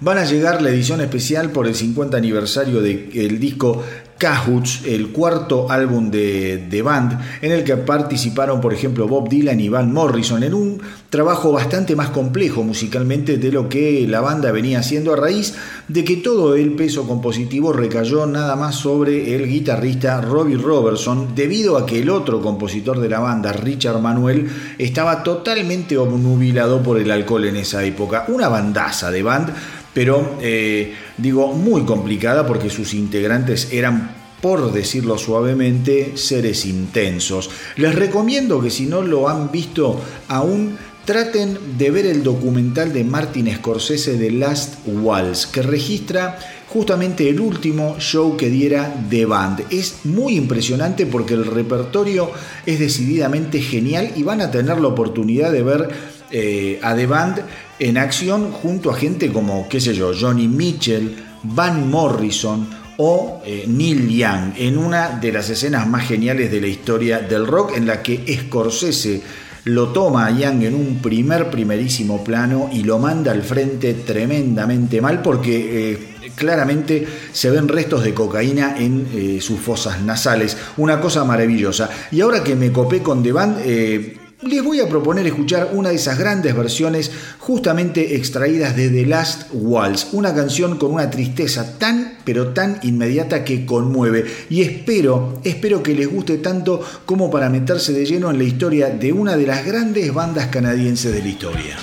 van 0.01 0.19
a 0.19 0.25
llegar 0.25 0.63
la 0.63 0.71
edición 0.71 1.01
especial 1.01 1.51
por 1.51 1.67
el 1.67 1.75
50 1.75 2.17
aniversario 2.17 2.81
del 2.81 3.39
disco 3.39 3.85
Cahoots, 4.23 4.83
el 4.87 5.09
cuarto 5.09 5.69
álbum 5.69 6.09
de, 6.09 6.69
de, 6.71 6.81
band, 6.81 7.19
en 7.43 7.51
el 7.51 7.65
que 7.65 7.77
participaron, 7.77 8.61
por 8.61 8.73
ejemplo, 8.73 9.09
Bob 9.09 9.29
Dylan 9.29 9.59
y 9.59 9.69
Van 9.69 9.93
Morrison, 9.93 10.45
en 10.45 10.55
un 10.55 10.81
trabajo 11.11 11.51
bastante 11.51 11.97
más 11.97 12.11
complejo 12.11 12.63
musicalmente 12.63 13.37
de 13.37 13.51
lo 13.51 13.69
que 13.69 14.07
la 14.07 14.21
banda 14.21 14.53
venía 14.53 14.79
haciendo 14.79 15.13
a 15.13 15.17
raíz 15.17 15.57
de 15.89 16.05
que 16.05 16.19
todo 16.19 16.55
el 16.55 16.77
peso 16.77 17.05
compositivo 17.09 17.73
recayó 17.73 18.25
nada 18.27 18.55
más 18.55 18.77
sobre 18.77 19.35
el 19.35 19.49
guitarrista 19.49 20.21
Robbie 20.21 20.57
Robertson, 20.57 21.35
debido 21.35 21.77
a 21.77 21.85
que 21.85 21.99
el 21.99 22.09
otro 22.09 22.41
compositor 22.41 23.01
de 23.01 23.09
la 23.09 23.19
banda, 23.19 23.53
Richard 23.53 24.01
Manuel, 24.01 24.49
estaba 24.79 25.25
totalmente 25.25 25.99
obnubilado 25.99 26.81
por 26.81 26.97
el 27.01 27.11
alcohol 27.11 27.47
en 27.47 27.57
esa 27.57 27.83
época. 27.83 28.27
Una 28.29 28.47
bandaza 28.49 29.11
de 29.11 29.23
band 29.25 29.53
pero 29.95 30.39
eh, 30.41 30.95
digo 31.23 31.53
muy 31.53 31.83
complicada 31.83 32.47
porque 32.47 32.69
sus 32.69 32.93
integrantes 32.95 33.73
eran 33.73 34.23
por 34.43 34.73
decirlo 34.73 35.19
suavemente, 35.19 36.17
seres 36.17 36.67
intensos. 36.67 37.49
Les 37.77 37.95
recomiendo 37.95 38.61
que 38.61 38.71
si 38.71 38.87
no 38.87 39.01
lo 39.01 39.29
han 39.29 39.53
visto 39.53 40.01
aún, 40.27 40.77
traten 41.05 41.59
de 41.79 41.91
ver 41.93 42.07
el 42.07 42.25
documental 42.25 42.93
de 42.93 43.05
Martin 43.05 43.55
Scorsese 43.55 44.17
de 44.17 44.33
Last 44.33 44.81
Waltz, 44.85 45.47
que 45.47 45.63
registra 45.63 46.39
justamente 46.69 47.29
el 47.29 47.39
último 47.39 47.97
show 47.99 48.37
que 48.37 48.49
diera 48.49 48.95
The 49.11 49.27
Band. 49.27 49.65
Es 49.71 50.05
muy 50.05 50.37
impresionante 50.37 51.07
porque 51.07 51.35
el 51.35 51.45
repertorio 51.45 52.31
es 52.65 52.79
decididamente 52.79 53.61
genial 53.61 54.13
y 54.17 54.23
van 54.23 54.41
a 54.41 54.51
tener 54.51 54.81
la 54.81 54.89
oportunidad 54.89 55.53
de 55.53 55.63
ver 55.63 55.89
eh, 56.35 56.81
a 56.83 56.95
The 56.95 57.07
Band 57.07 57.45
en 57.79 57.99
acción 57.99 58.53
junto 58.53 58.91
a 58.91 58.95
gente 58.95 59.31
como, 59.31 59.69
qué 59.69 59.83
sé 59.83 59.93
yo, 59.93 60.13
Johnny 60.19 60.49
Mitchell, 60.49 61.15
Van 61.43 61.91
Morrison 61.91 62.71
o 62.97 63.43
eh, 63.45 63.67
Neil 63.69 64.09
Young, 64.09 64.55
en 64.57 64.79
una 64.79 65.11
de 65.11 65.31
las 65.31 65.51
escenas 65.51 65.87
más 65.87 66.09
geniales 66.09 66.51
de 66.51 66.63
la 66.63 66.69
historia 66.69 67.19
del 67.19 67.47
rock, 67.47 67.77
en 67.77 67.87
la 67.87 68.03
que 68.03 68.25
Scorsese 68.47 69.21
lo 69.65 69.89
toma 69.89 70.25
a 70.25 70.31
Young 70.31 70.63
en 70.63 70.75
un 70.75 71.03
primer, 71.03 71.51
primerísimo 71.51 72.25
plano 72.25 72.71
y 72.73 72.83
lo 72.83 72.99
manda 72.99 73.31
al 73.31 73.43
frente 73.43 73.93
tremendamente 73.93 75.03
mal 75.03 75.21
porque 75.21 75.93
eh, 75.93 76.31
claramente 76.35 77.07
se 77.31 77.51
ven 77.51 77.69
restos 77.69 78.05
de 78.05 78.15
cocaína 78.15 78.77
en 78.79 79.39
sus 79.43 79.61
fosas 79.61 80.01
nasales. 80.01 80.57
Una 80.79 80.99
cosa 80.99 81.25
maravillosa. 81.25 81.91
Y 82.11 82.23
ahora 82.23 82.43
que 82.43 82.57
me 82.57 82.73
copé 82.73 83.03
con 83.03 83.23
The 83.23 83.33
Band, 83.33 84.22
les 84.43 84.63
voy 84.63 84.81
a 84.81 84.89
proponer 84.89 85.27
escuchar 85.27 85.71
una 85.73 85.91
de 85.91 85.97
esas 85.97 86.19
grandes 86.19 86.55
versiones 86.57 87.11
justamente 87.39 88.17
extraídas 88.17 88.77
de 88.77 88.89
The 88.89 89.07
Last 89.07 89.49
Waltz, 89.53 90.09
una 90.13 90.35
canción 90.35 90.79
con 90.79 90.93
una 90.93 91.11
tristeza 91.11 91.79
tan 91.79 92.19
pero 92.25 92.49
tan 92.49 92.79
inmediata 92.83 93.45
que 93.45 93.65
conmueve 93.65 94.25
y 94.51 94.63
espero, 94.63 95.41
espero 95.45 95.83
que 95.83 95.95
les 95.95 96.09
guste 96.09 96.39
tanto 96.39 96.83
como 97.07 97.31
para 97.31 97.51
meterse 97.51 97.93
de 97.93 98.05
lleno 98.05 98.31
en 98.31 98.39
la 98.39 98.45
historia 98.45 98.91
de 98.91 99.13
una 99.13 99.37
de 99.37 99.47
las 99.47 99.65
grandes 99.65 100.13
bandas 100.13 100.49
canadienses 100.49 101.13
de 101.13 101.23
la 101.23 101.29
historia. 101.29 101.77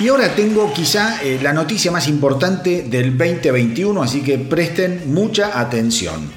Y 0.00 0.06
ahora 0.06 0.32
tengo 0.32 0.72
quizá 0.72 1.20
eh, 1.24 1.40
la 1.42 1.52
noticia 1.52 1.90
más 1.90 2.06
importante 2.06 2.82
del 2.82 3.18
2021, 3.18 4.00
así 4.00 4.20
que 4.20 4.38
presten 4.38 5.12
mucha 5.12 5.58
atención. 5.58 6.30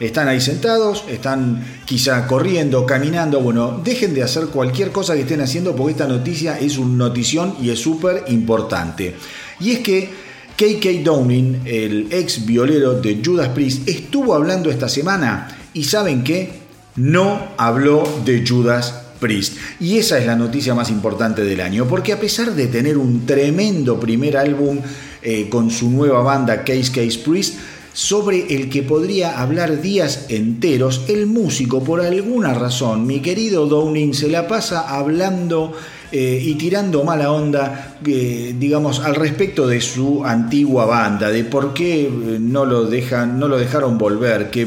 Están 0.00 0.28
ahí 0.28 0.40
sentados, 0.40 1.04
están 1.06 1.62
quizá 1.84 2.26
corriendo, 2.26 2.86
caminando. 2.86 3.42
Bueno, 3.42 3.82
dejen 3.84 4.14
de 4.14 4.22
hacer 4.22 4.46
cualquier 4.46 4.92
cosa 4.92 5.12
que 5.12 5.20
estén 5.20 5.42
haciendo 5.42 5.76
porque 5.76 5.92
esta 5.92 6.06
noticia 6.06 6.58
es 6.58 6.78
una 6.78 7.08
notición 7.08 7.54
y 7.60 7.68
es 7.68 7.78
súper 7.78 8.24
importante. 8.28 9.14
Y 9.60 9.72
es 9.72 9.80
que 9.80 10.08
KK 10.56 11.04
Downing, 11.04 11.60
el 11.66 12.08
ex 12.10 12.46
violero 12.46 12.94
de 12.94 13.20
Judas 13.22 13.50
Priest, 13.50 13.86
estuvo 13.90 14.34
hablando 14.34 14.70
esta 14.70 14.88
semana 14.88 15.54
y 15.74 15.84
¿saben 15.84 16.24
qué? 16.24 16.50
No 16.96 17.48
habló 17.58 18.04
de 18.24 18.42
Judas 18.46 19.09
Priest. 19.20 19.56
Y 19.78 19.98
esa 19.98 20.18
es 20.18 20.26
la 20.26 20.34
noticia 20.34 20.74
más 20.74 20.90
importante 20.90 21.44
del 21.44 21.60
año, 21.60 21.86
porque 21.86 22.12
a 22.12 22.18
pesar 22.18 22.54
de 22.54 22.66
tener 22.66 22.98
un 22.98 23.26
tremendo 23.26 24.00
primer 24.00 24.36
álbum 24.36 24.78
eh, 25.22 25.48
con 25.48 25.70
su 25.70 25.90
nueva 25.90 26.22
banda 26.22 26.64
Case 26.64 26.90
Case 26.90 27.20
Priest, 27.24 27.54
sobre 27.92 28.54
el 28.54 28.70
que 28.70 28.82
podría 28.82 29.40
hablar 29.40 29.80
días 29.80 30.26
enteros, 30.28 31.04
el 31.08 31.26
músico 31.26 31.82
por 31.82 32.00
alguna 32.00 32.54
razón, 32.54 33.06
mi 33.06 33.20
querido 33.20 33.66
Downing, 33.66 34.14
se 34.14 34.28
la 34.28 34.48
pasa 34.48 34.96
hablando 34.96 35.74
eh, 36.12 36.42
y 36.42 36.54
tirando 36.54 37.04
mala 37.04 37.30
onda, 37.30 37.98
eh, 38.04 38.54
digamos, 38.58 38.98
al 39.00 39.14
respecto 39.14 39.68
de 39.68 39.80
su 39.80 40.24
antigua 40.24 40.84
banda, 40.84 41.30
de 41.30 41.44
por 41.44 41.72
qué 41.72 42.02
eh, 42.02 42.10
no 42.40 42.64
lo, 42.64 42.84
dejan, 42.86 43.38
no 43.38 43.46
lo 43.46 43.56
dejaron 43.56 43.96
volver, 43.96 44.50
que 44.50 44.66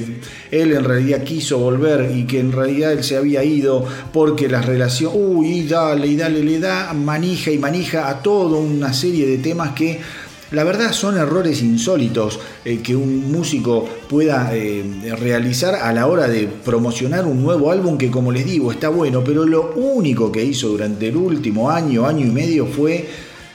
él 0.52 0.72
en 0.72 0.86
realidad 0.86 1.24
quiso 1.24 1.58
volver 1.60 2.12
y 2.16 2.26
que 2.26 2.40
en 2.40 2.52
realidad 2.54 2.94
él 2.94 3.04
se 3.04 3.18
había 3.18 3.44
ido 3.44 3.84
porque 4.14 4.48
la 4.48 4.62
relación, 4.62 5.12
uy, 5.16 5.64
dale 5.68 6.08
y 6.08 6.16
dale, 6.16 6.42
le 6.44 6.60
da 6.60 6.94
manija 6.94 7.52
y 7.52 7.58
manija 7.58 8.10
a 8.10 8.22
toda 8.22 8.58
una 8.58 8.94
serie 8.94 9.28
de 9.28 9.40
temas 9.40 9.72
que 9.72 10.00
la 10.54 10.64
verdad 10.64 10.94
son 10.94 11.18
errores 11.18 11.64
insólitos 11.64 12.40
eh, 12.64 12.80
que 12.84 12.96
un 12.96 13.32
músico 13.32 13.90
pueda 14.08 14.56
eh, 14.56 14.84
realizar 15.20 15.76
a 15.76 15.92
la 15.92 16.06
hora 16.06 16.28
de 16.28 16.48
promocionar 16.48 17.26
un 17.26 17.42
nuevo 17.42 17.72
álbum 17.72 17.98
que 17.98 18.12
como 18.12 18.32
les 18.32 18.46
digo 18.46 18.72
está 18.72 18.90
bueno, 18.90 19.24
pero 19.24 19.46
lo 19.46 19.74
único 19.74 20.32
que 20.32 20.44
hizo 20.46 20.70
durante 20.70 21.08
el 21.08 21.18
último 21.18 21.72
año, 21.72 22.06
año 22.06 22.28
y 22.28 22.30
medio 22.30 22.68
fue 22.68 23.10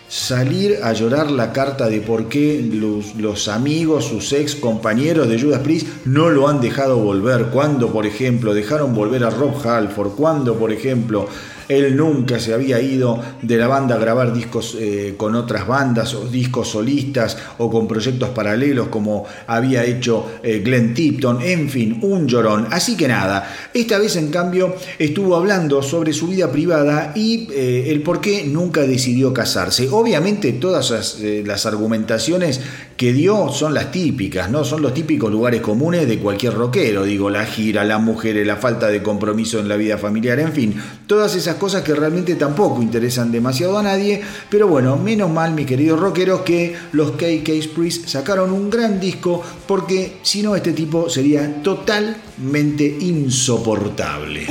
salir 0.08 0.78
a 0.82 0.92
llorar 0.92 1.30
la 1.30 1.52
carta 1.52 1.88
de 1.88 2.00
por 2.00 2.28
qué 2.28 2.66
los, 2.72 3.14
los, 3.14 3.46
amigos, 3.46 4.06
sus 4.06 4.32
ex 4.32 4.56
compañeros 4.56 5.28
de 5.28 5.40
Judas 5.40 5.60
Priest 5.60 5.86
no 6.06 6.30
lo 6.30 6.48
han 6.48 6.60
dejado 6.60 6.96
volver. 6.96 7.46
Cuando, 7.52 7.92
por 7.92 8.06
ejemplo, 8.06 8.54
dejaron 8.54 8.94
volver 8.94 9.22
a 9.24 9.30
Rob 9.30 9.54
Halford, 9.64 10.12
cuando, 10.12 10.54
por 10.54 10.72
ejemplo, 10.72 11.28
él 11.68 11.96
nunca 11.96 12.40
se 12.40 12.54
había 12.54 12.80
ido 12.80 13.20
de 13.42 13.56
la 13.56 13.68
banda 13.68 13.96
a 13.96 13.98
grabar 13.98 14.32
discos 14.32 14.76
eh, 14.78 15.14
con 15.16 15.34
otras 15.34 15.66
bandas 15.66 16.14
o 16.14 16.26
discos 16.26 16.68
solistas 16.68 17.36
o 17.58 17.70
con 17.70 17.86
proyectos 17.86 18.30
paralelos 18.30 18.88
como 18.88 19.26
había 19.46 19.84
hecho 19.84 20.26
eh, 20.42 20.60
Glenn 20.64 20.94
Tipton. 20.94 21.42
En 21.42 21.68
fin, 21.68 21.98
un 22.02 22.26
llorón. 22.26 22.68
Así 22.70 22.96
que 22.96 23.08
nada, 23.08 23.68
esta 23.72 23.98
vez 23.98 24.16
en 24.16 24.30
cambio 24.30 24.74
estuvo 24.98 25.36
hablando 25.36 25.82
sobre 25.82 26.12
su 26.12 26.28
vida 26.28 26.50
privada 26.50 27.12
y 27.14 27.48
eh, 27.52 27.90
el 27.90 28.02
por 28.02 28.20
qué 28.20 28.44
nunca 28.44 28.82
decidió 28.82 29.32
casarse. 29.34 29.88
Obviamente 29.90 30.52
todas 30.52 30.90
las, 30.90 31.18
las 31.20 31.66
argumentaciones 31.66 32.60
que 32.98 33.12
dio 33.12 33.52
son 33.52 33.74
las 33.74 33.92
típicas, 33.92 34.50
¿no? 34.50 34.64
Son 34.64 34.82
los 34.82 34.92
típicos 34.92 35.30
lugares 35.30 35.60
comunes 35.60 36.08
de 36.08 36.18
cualquier 36.18 36.54
rockero, 36.54 37.04
digo, 37.04 37.30
la 37.30 37.46
gira, 37.46 37.84
las 37.84 38.02
mujeres, 38.02 38.44
la 38.44 38.56
falta 38.56 38.88
de 38.88 39.04
compromiso 39.04 39.60
en 39.60 39.68
la 39.68 39.76
vida 39.76 39.98
familiar, 39.98 40.40
en 40.40 40.52
fin, 40.52 40.74
todas 41.06 41.36
esas 41.36 41.54
cosas 41.54 41.82
que 41.82 41.94
realmente 41.94 42.34
tampoco 42.34 42.82
interesan 42.82 43.30
demasiado 43.30 43.78
a 43.78 43.84
nadie, 43.84 44.20
pero 44.50 44.66
bueno, 44.66 44.96
menos 44.96 45.30
mal, 45.30 45.54
mis 45.54 45.66
queridos 45.66 46.00
rockeros, 46.00 46.40
que 46.40 46.74
los 46.90 47.12
KK 47.12 47.72
Priest 47.72 48.08
sacaron 48.08 48.50
un 48.50 48.68
gran 48.68 48.98
disco, 48.98 49.44
porque 49.68 50.16
si 50.22 50.42
no, 50.42 50.56
este 50.56 50.72
tipo 50.72 51.08
sería 51.08 51.62
totalmente 51.62 52.84
insoportable. 52.84 54.42
Y 54.42 54.46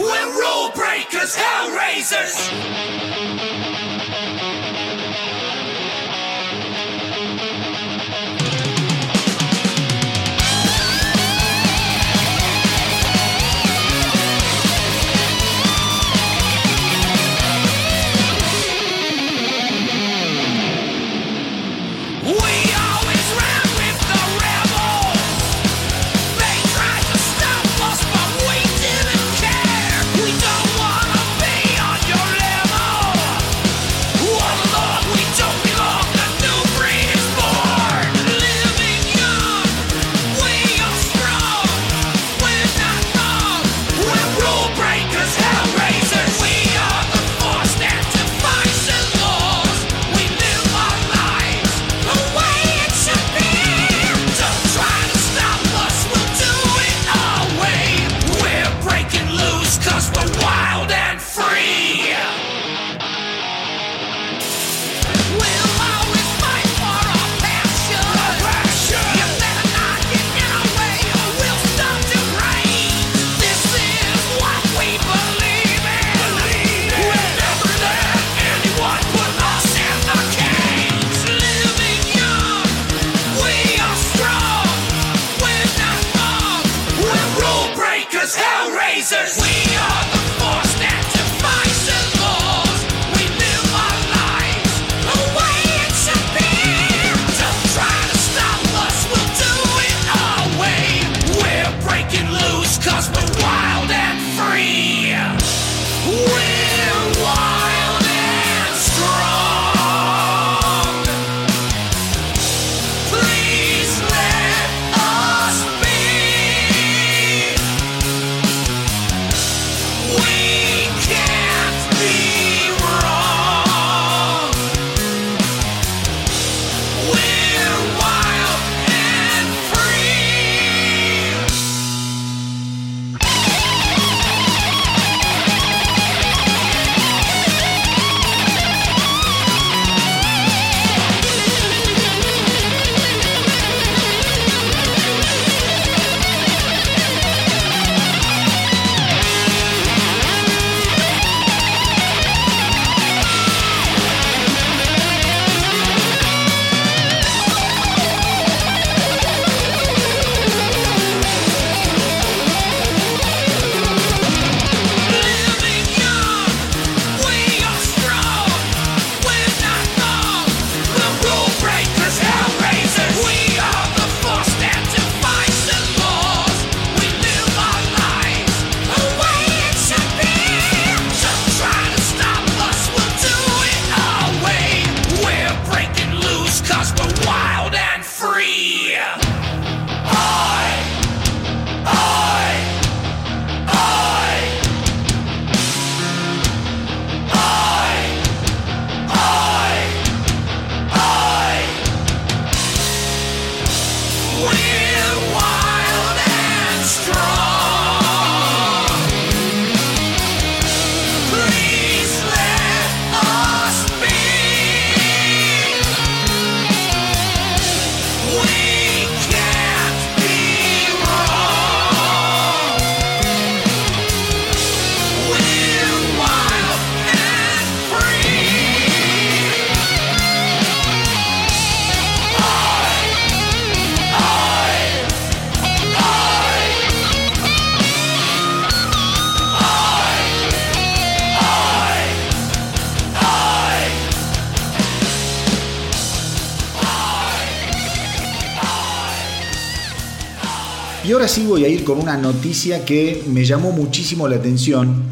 con 251.88 252.02
una 252.02 252.18
noticia 252.18 252.84
que 252.84 253.24
me 253.28 253.46
llamó 253.46 253.72
muchísimo 253.72 254.28
la 254.28 254.36
atención 254.36 255.04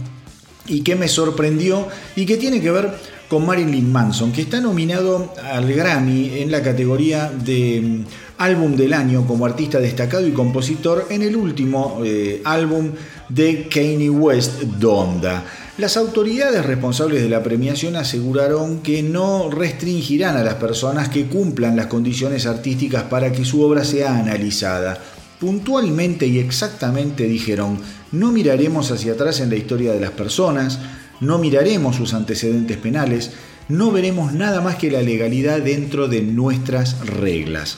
y 0.68 0.82
que 0.82 0.98
me 0.98 1.08
sorprendió 1.08 1.88
y 2.18 2.26
que 2.26 2.36
tiene 2.36 2.60
que 2.60 2.70
ver 2.70 2.90
con 3.30 3.46
Marilyn 3.46 3.90
Manson, 3.90 4.34
que 4.34 4.42
está 4.42 4.60
nominado 4.60 5.34
al 5.42 5.74
Grammy 5.74 6.42
en 6.42 6.52
la 6.52 6.62
categoría 6.62 7.32
de 7.32 7.80
mm, 7.82 8.06
álbum 8.40 8.76
del 8.76 8.92
año 8.92 9.26
como 9.26 9.46
artista 9.46 9.80
destacado 9.80 10.28
y 10.28 10.32
compositor 10.32 11.08
en 11.10 11.22
el 11.22 11.38
último 11.38 12.02
eh, 12.04 12.42
álbum 12.44 12.92
de 13.30 13.70
Kanye 13.70 14.10
West, 14.10 14.64
Donda. 14.64 15.46
Las 15.78 15.96
autoridades 15.96 16.66
responsables 16.66 17.22
de 17.22 17.30
la 17.30 17.42
premiación 17.42 17.96
aseguraron 17.96 18.80
que 18.80 19.02
no 19.02 19.50
restringirán 19.50 20.36
a 20.36 20.44
las 20.44 20.56
personas 20.56 21.08
que 21.08 21.28
cumplan 21.28 21.78
las 21.78 21.88
condiciones 21.88 22.46
artísticas 22.46 23.04
para 23.04 23.32
que 23.32 23.46
su 23.46 23.62
obra 23.62 23.86
sea 23.86 24.18
analizada. 24.18 25.00
Puntualmente 25.40 26.28
y 26.28 26.40
exactamente 26.40 27.26
dijeron, 27.26 27.78
no 28.12 28.32
miraremos 28.32 28.92
hacia 28.92 29.14
atrás 29.14 29.42
en 29.42 29.50
la 29.50 29.58
historia 29.58 29.92
de 29.92 30.00
las 30.00 30.12
personas, 30.12 30.80
no 31.20 31.38
miraremos 31.38 31.98
sus 31.98 32.14
antecedentes 32.14 32.78
penales, 32.78 33.32
no 33.68 33.92
veremos 33.92 34.34
nada 34.34 34.62
más 34.62 34.76
que 34.76 34.92
la 34.92 35.02
legalidad 35.02 35.60
dentro 35.62 36.08
de 36.08 36.22
nuestras 36.22 37.06
reglas. 37.06 37.78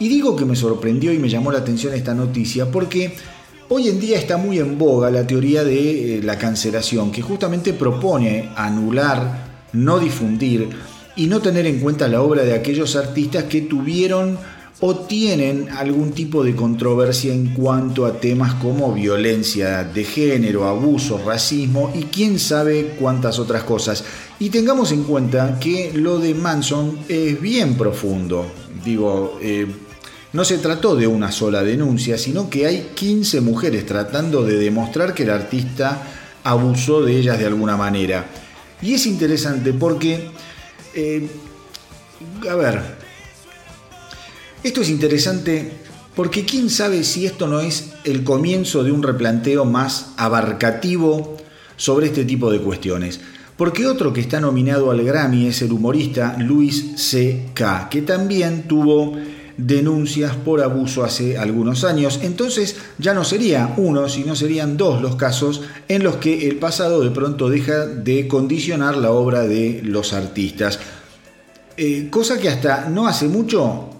Y 0.00 0.08
digo 0.08 0.36
que 0.36 0.44
me 0.44 0.56
sorprendió 0.56 1.12
y 1.12 1.18
me 1.18 1.28
llamó 1.28 1.52
la 1.52 1.58
atención 1.58 1.94
esta 1.94 2.14
noticia 2.14 2.70
porque 2.70 3.14
hoy 3.68 3.88
en 3.88 4.00
día 4.00 4.18
está 4.18 4.36
muy 4.36 4.58
en 4.58 4.78
boga 4.78 5.10
la 5.10 5.26
teoría 5.26 5.64
de 5.64 6.18
eh, 6.18 6.22
la 6.22 6.38
cancelación, 6.38 7.12
que 7.12 7.22
justamente 7.22 7.72
propone 7.72 8.50
anular, 8.56 9.46
no 9.72 9.98
difundir 9.98 10.68
y 11.16 11.26
no 11.26 11.40
tener 11.40 11.66
en 11.66 11.80
cuenta 11.80 12.08
la 12.08 12.22
obra 12.22 12.42
de 12.44 12.54
aquellos 12.54 12.96
artistas 12.96 13.44
que 13.44 13.62
tuvieron 13.62 14.38
o 14.80 14.94
tienen 14.94 15.68
algún 15.70 16.12
tipo 16.12 16.44
de 16.44 16.54
controversia 16.54 17.32
en 17.32 17.48
cuanto 17.48 18.06
a 18.06 18.20
temas 18.20 18.54
como 18.54 18.92
violencia 18.92 19.82
de 19.82 20.04
género, 20.04 20.68
abuso, 20.68 21.20
racismo 21.24 21.92
y 21.94 22.04
quién 22.04 22.38
sabe 22.38 22.96
cuántas 22.98 23.40
otras 23.40 23.64
cosas. 23.64 24.04
Y 24.38 24.50
tengamos 24.50 24.92
en 24.92 25.02
cuenta 25.02 25.58
que 25.58 25.92
lo 25.94 26.18
de 26.18 26.34
Manson 26.34 26.96
es 27.08 27.40
bien 27.40 27.76
profundo. 27.76 28.46
Digo, 28.84 29.38
eh, 29.42 29.66
no 30.32 30.44
se 30.44 30.58
trató 30.58 30.94
de 30.94 31.08
una 31.08 31.32
sola 31.32 31.64
denuncia, 31.64 32.16
sino 32.16 32.48
que 32.48 32.66
hay 32.66 32.90
15 32.94 33.40
mujeres 33.40 33.84
tratando 33.84 34.44
de 34.44 34.58
demostrar 34.58 35.12
que 35.12 35.24
el 35.24 35.30
artista 35.30 36.02
abusó 36.44 37.02
de 37.02 37.16
ellas 37.16 37.38
de 37.38 37.46
alguna 37.46 37.76
manera. 37.76 38.26
Y 38.80 38.94
es 38.94 39.06
interesante 39.06 39.72
porque, 39.72 40.28
eh, 40.94 41.28
a 42.48 42.54
ver, 42.54 42.97
esto 44.62 44.82
es 44.82 44.90
interesante 44.90 45.70
porque 46.14 46.44
quién 46.44 46.68
sabe 46.68 47.04
si 47.04 47.26
esto 47.26 47.46
no 47.46 47.60
es 47.60 47.92
el 48.04 48.24
comienzo 48.24 48.82
de 48.82 48.90
un 48.90 49.02
replanteo 49.02 49.64
más 49.64 50.14
abarcativo 50.16 51.36
sobre 51.76 52.06
este 52.06 52.24
tipo 52.24 52.50
de 52.50 52.60
cuestiones. 52.60 53.20
Porque 53.56 53.86
otro 53.86 54.12
que 54.12 54.20
está 54.20 54.40
nominado 54.40 54.90
al 54.90 55.02
Grammy 55.04 55.46
es 55.46 55.62
el 55.62 55.72
humorista 55.72 56.36
Luis 56.38 56.92
C.K., 56.96 57.88
que 57.90 58.02
también 58.02 58.68
tuvo 58.68 59.16
denuncias 59.56 60.34
por 60.36 60.62
abuso 60.62 61.04
hace 61.04 61.36
algunos 61.36 61.84
años. 61.84 62.20
Entonces 62.22 62.76
ya 62.98 63.14
no 63.14 63.24
sería 63.24 63.74
uno, 63.76 64.08
sino 64.08 64.34
serían 64.34 64.76
dos 64.76 65.02
los 65.02 65.16
casos 65.16 65.62
en 65.88 66.02
los 66.02 66.16
que 66.16 66.48
el 66.48 66.56
pasado 66.56 67.02
de 67.02 67.10
pronto 67.10 67.50
deja 67.50 67.86
de 67.86 68.26
condicionar 68.26 68.96
la 68.96 69.10
obra 69.10 69.42
de 69.42 69.82
los 69.84 70.12
artistas. 70.12 70.78
Eh, 71.76 72.08
cosa 72.10 72.38
que 72.38 72.48
hasta 72.48 72.88
no 72.88 73.06
hace 73.06 73.28
mucho 73.28 73.97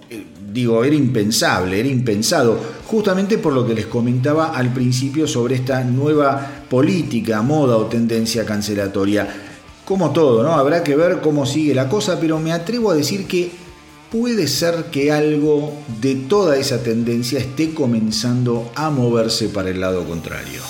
digo, 0.53 0.83
era 0.85 0.95
impensable, 0.95 1.79
era 1.79 1.89
impensado, 1.89 2.59
justamente 2.87 3.39
por 3.39 3.53
lo 3.53 3.67
que 3.67 3.75
les 3.75 3.87
comentaba 3.87 4.57
al 4.57 4.73
principio 4.73 5.27
sobre 5.27 5.57
esta 5.57 5.85
nueva 5.85 6.65
política, 6.69 7.43
moda 7.43 7.77
o 7.77 7.87
tendencia 7.87 8.45
cancelatoria. 8.45 9.29
Como 9.85 10.11
todo, 10.11 10.43
¿no? 10.43 10.53
Habrá 10.53 10.83
que 10.83 10.97
ver 10.97 11.21
cómo 11.21 11.47
sigue 11.47 11.75
la 11.75 11.89
cosa, 11.89 12.19
pero 12.21 12.39
me 12.39 12.53
atrevo 12.53 12.91
a 12.91 12.95
decir 12.95 13.27
que 13.27 13.51
puede 14.11 14.49
ser 14.49 14.87
que 14.91 15.13
algo 15.13 15.73
de 16.01 16.15
toda 16.15 16.57
esa 16.57 16.83
tendencia 16.83 17.39
esté 17.39 17.75
comenzando 17.75 18.71
a 18.75 18.91
moverse 18.91 19.49
para 19.49 19.71
el 19.71 19.81
lado 19.81 20.05
contrario. 20.05 20.63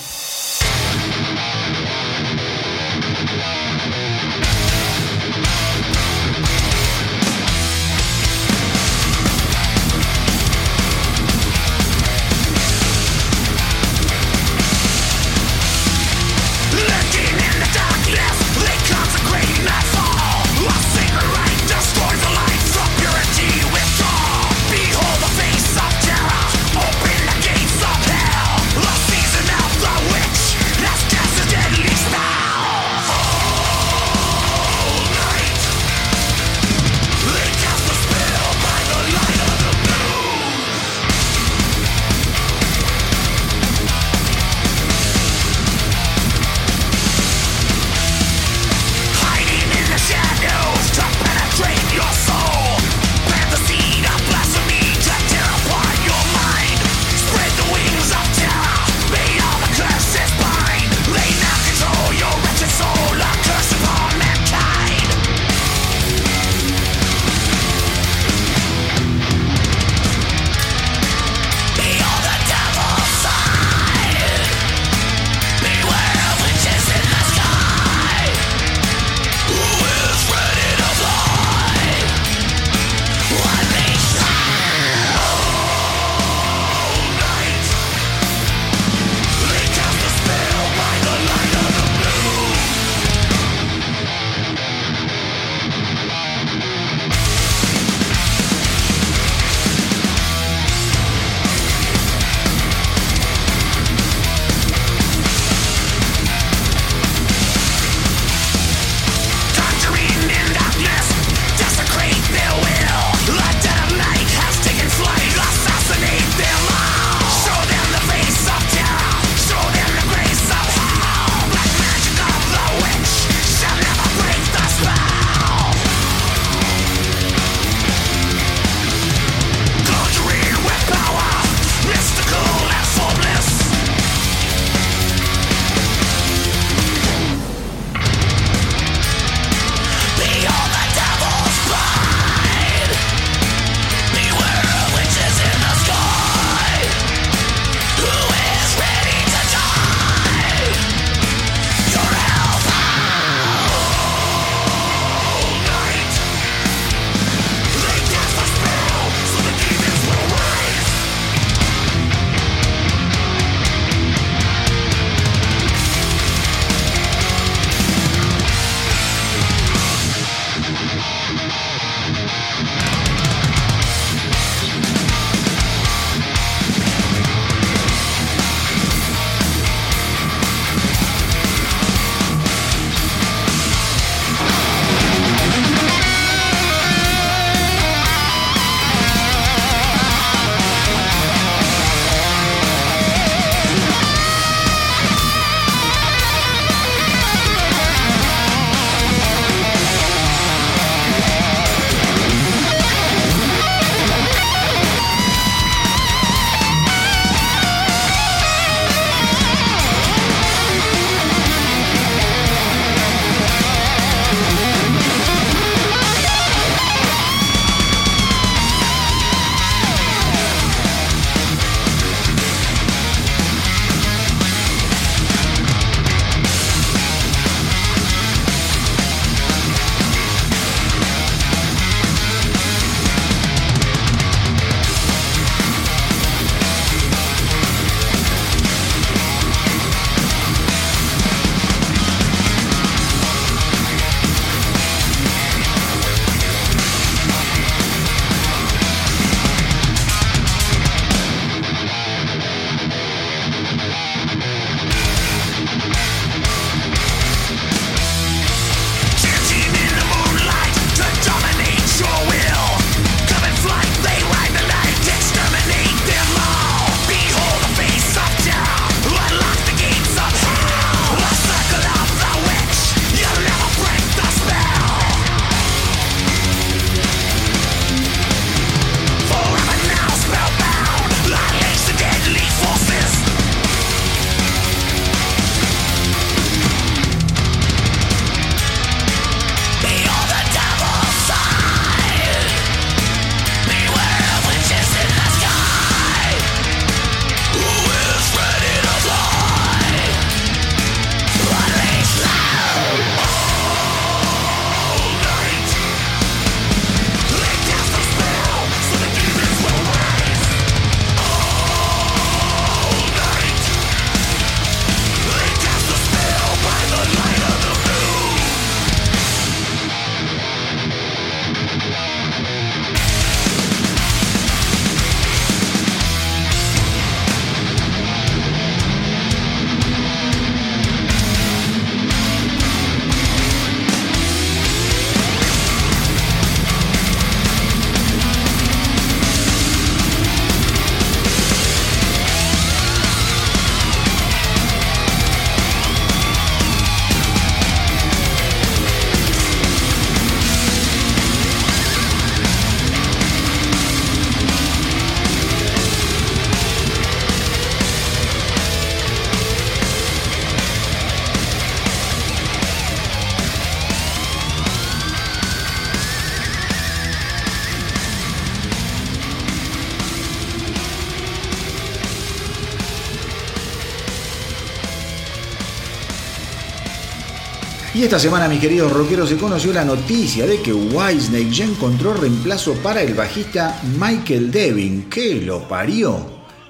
Esta 378.09 378.17
semana, 378.17 378.47
mis 378.47 378.59
queridos 378.59 378.91
rockeros, 378.91 379.29
se 379.29 379.37
conoció 379.37 379.71
la 379.71 379.85
noticia 379.85 380.47
de 380.47 380.59
que 380.63 380.73
Whitesnake 380.73 381.51
ya 381.51 381.65
encontró 381.65 382.11
reemplazo 382.11 382.73
para 382.81 383.03
el 383.03 383.13
bajista 383.13 383.79
Michael 383.99 384.49
Devin. 384.49 385.07
que 385.11 385.35
lo 385.35 385.67
parió? 385.67 386.19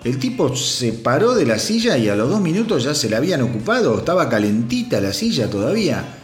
El 0.03 0.19
tipo 0.19 0.53
se 0.53 0.91
paró 0.91 1.33
de 1.35 1.45
la 1.45 1.57
silla 1.57 1.97
y 1.97 2.09
a 2.09 2.15
los 2.17 2.29
dos 2.29 2.41
minutos 2.41 2.83
ya 2.83 2.93
se 2.93 3.09
la 3.09 3.19
habían 3.19 3.41
ocupado. 3.41 3.99
Estaba 3.99 4.27
calentita 4.27 4.99
la 4.99 5.13
silla 5.13 5.49
todavía. 5.49 6.18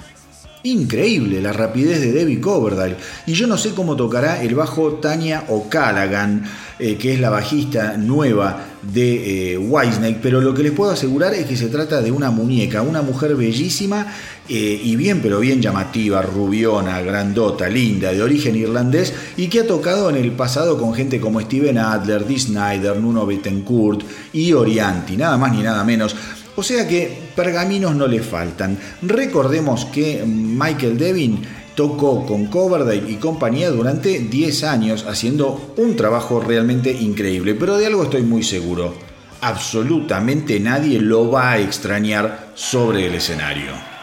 Increíble 0.66 1.44
la 1.44 1.54
rapidez 1.54 2.02
de 2.02 2.12
Debbie 2.12 2.42
Coverdale. 2.42 2.96
Y 3.28 3.34
yo 3.34 3.46
no 3.46 3.56
sé 3.56 3.76
cómo 3.76 3.96
tocará 3.96 4.42
el 4.42 4.56
bajo 4.56 4.94
Tania 4.94 5.44
O'Callaghan, 5.48 6.44
eh, 6.80 6.96
que 6.96 7.14
es 7.14 7.20
la 7.20 7.30
bajista 7.30 7.98
nueva 7.98 8.66
de 8.82 9.54
eh, 9.54 10.18
pero 10.24 10.42
lo 10.42 10.56
que 10.56 10.64
les 10.64 10.72
puedo 10.72 10.90
asegurar 10.90 11.36
es 11.36 11.46
que 11.46 11.56
se 11.56 11.68
trata 11.68 12.02
de 12.02 12.12
una 12.12 12.32
muñeca, 12.32 12.82
una 12.82 13.04
mujer 13.04 13.36
bellísima 13.36 14.08
eh, 14.50 14.82
y 14.84 14.96
bien, 14.96 15.22
pero 15.22 15.40
bien 15.40 15.62
llamativa, 15.62 16.24
rubiona, 16.24 17.00
grandota, 17.02 17.70
linda, 17.70 18.12
de 18.12 18.24
origen 18.24 18.56
irlandés 18.56 19.14
y 19.38 19.50
que 19.50 19.60
ha 19.60 19.68
tocado 19.68 20.10
en 20.10 20.16
el 20.16 20.32
pasado 20.32 20.80
con 20.80 20.96
gente 20.96 21.20
como 21.20 21.42
Steven 21.42 21.78
Adler, 21.78 22.26
Dee 22.26 22.40
Snyder, 22.40 22.98
Nuno 22.98 23.28
Bettencourt 23.28 24.02
y 24.34 24.52
Orianti, 24.54 25.16
nada 25.16 25.38
más 25.38 25.52
ni 25.52 25.62
nada 25.62 25.84
menos. 25.84 26.16
O 26.56 26.64
sea 26.64 26.88
que 26.88 27.32
pergaminos 27.36 27.96
no 27.96 28.08
le 28.08 28.22
faltan. 28.22 28.78
Recordemos 29.02 29.86
que 29.86 30.24
Michael 30.26 30.98
Devin 30.98 31.42
tocó 31.76 32.26
con 32.26 32.46
Coverdale 32.48 33.12
y 33.12 33.16
compañía 33.16 33.70
durante 33.70 34.20
10 34.20 34.64
años 34.64 35.06
haciendo 35.08 35.74
un 35.78 35.96
trabajo 35.96 36.40
realmente 36.40 36.92
increíble, 36.92 37.56
pero 37.56 37.78
de 37.78 37.88
algo 37.88 38.04
estoy 38.04 38.24
muy 38.24 38.44
seguro. 38.44 38.94
Absolutamente 39.42 40.60
nadie 40.60 41.00
lo 41.00 41.30
va 41.30 41.52
a 41.52 41.60
extrañar 41.60 42.52
sobre 42.56 43.08
el 43.08 43.16
escenario. 43.16 43.95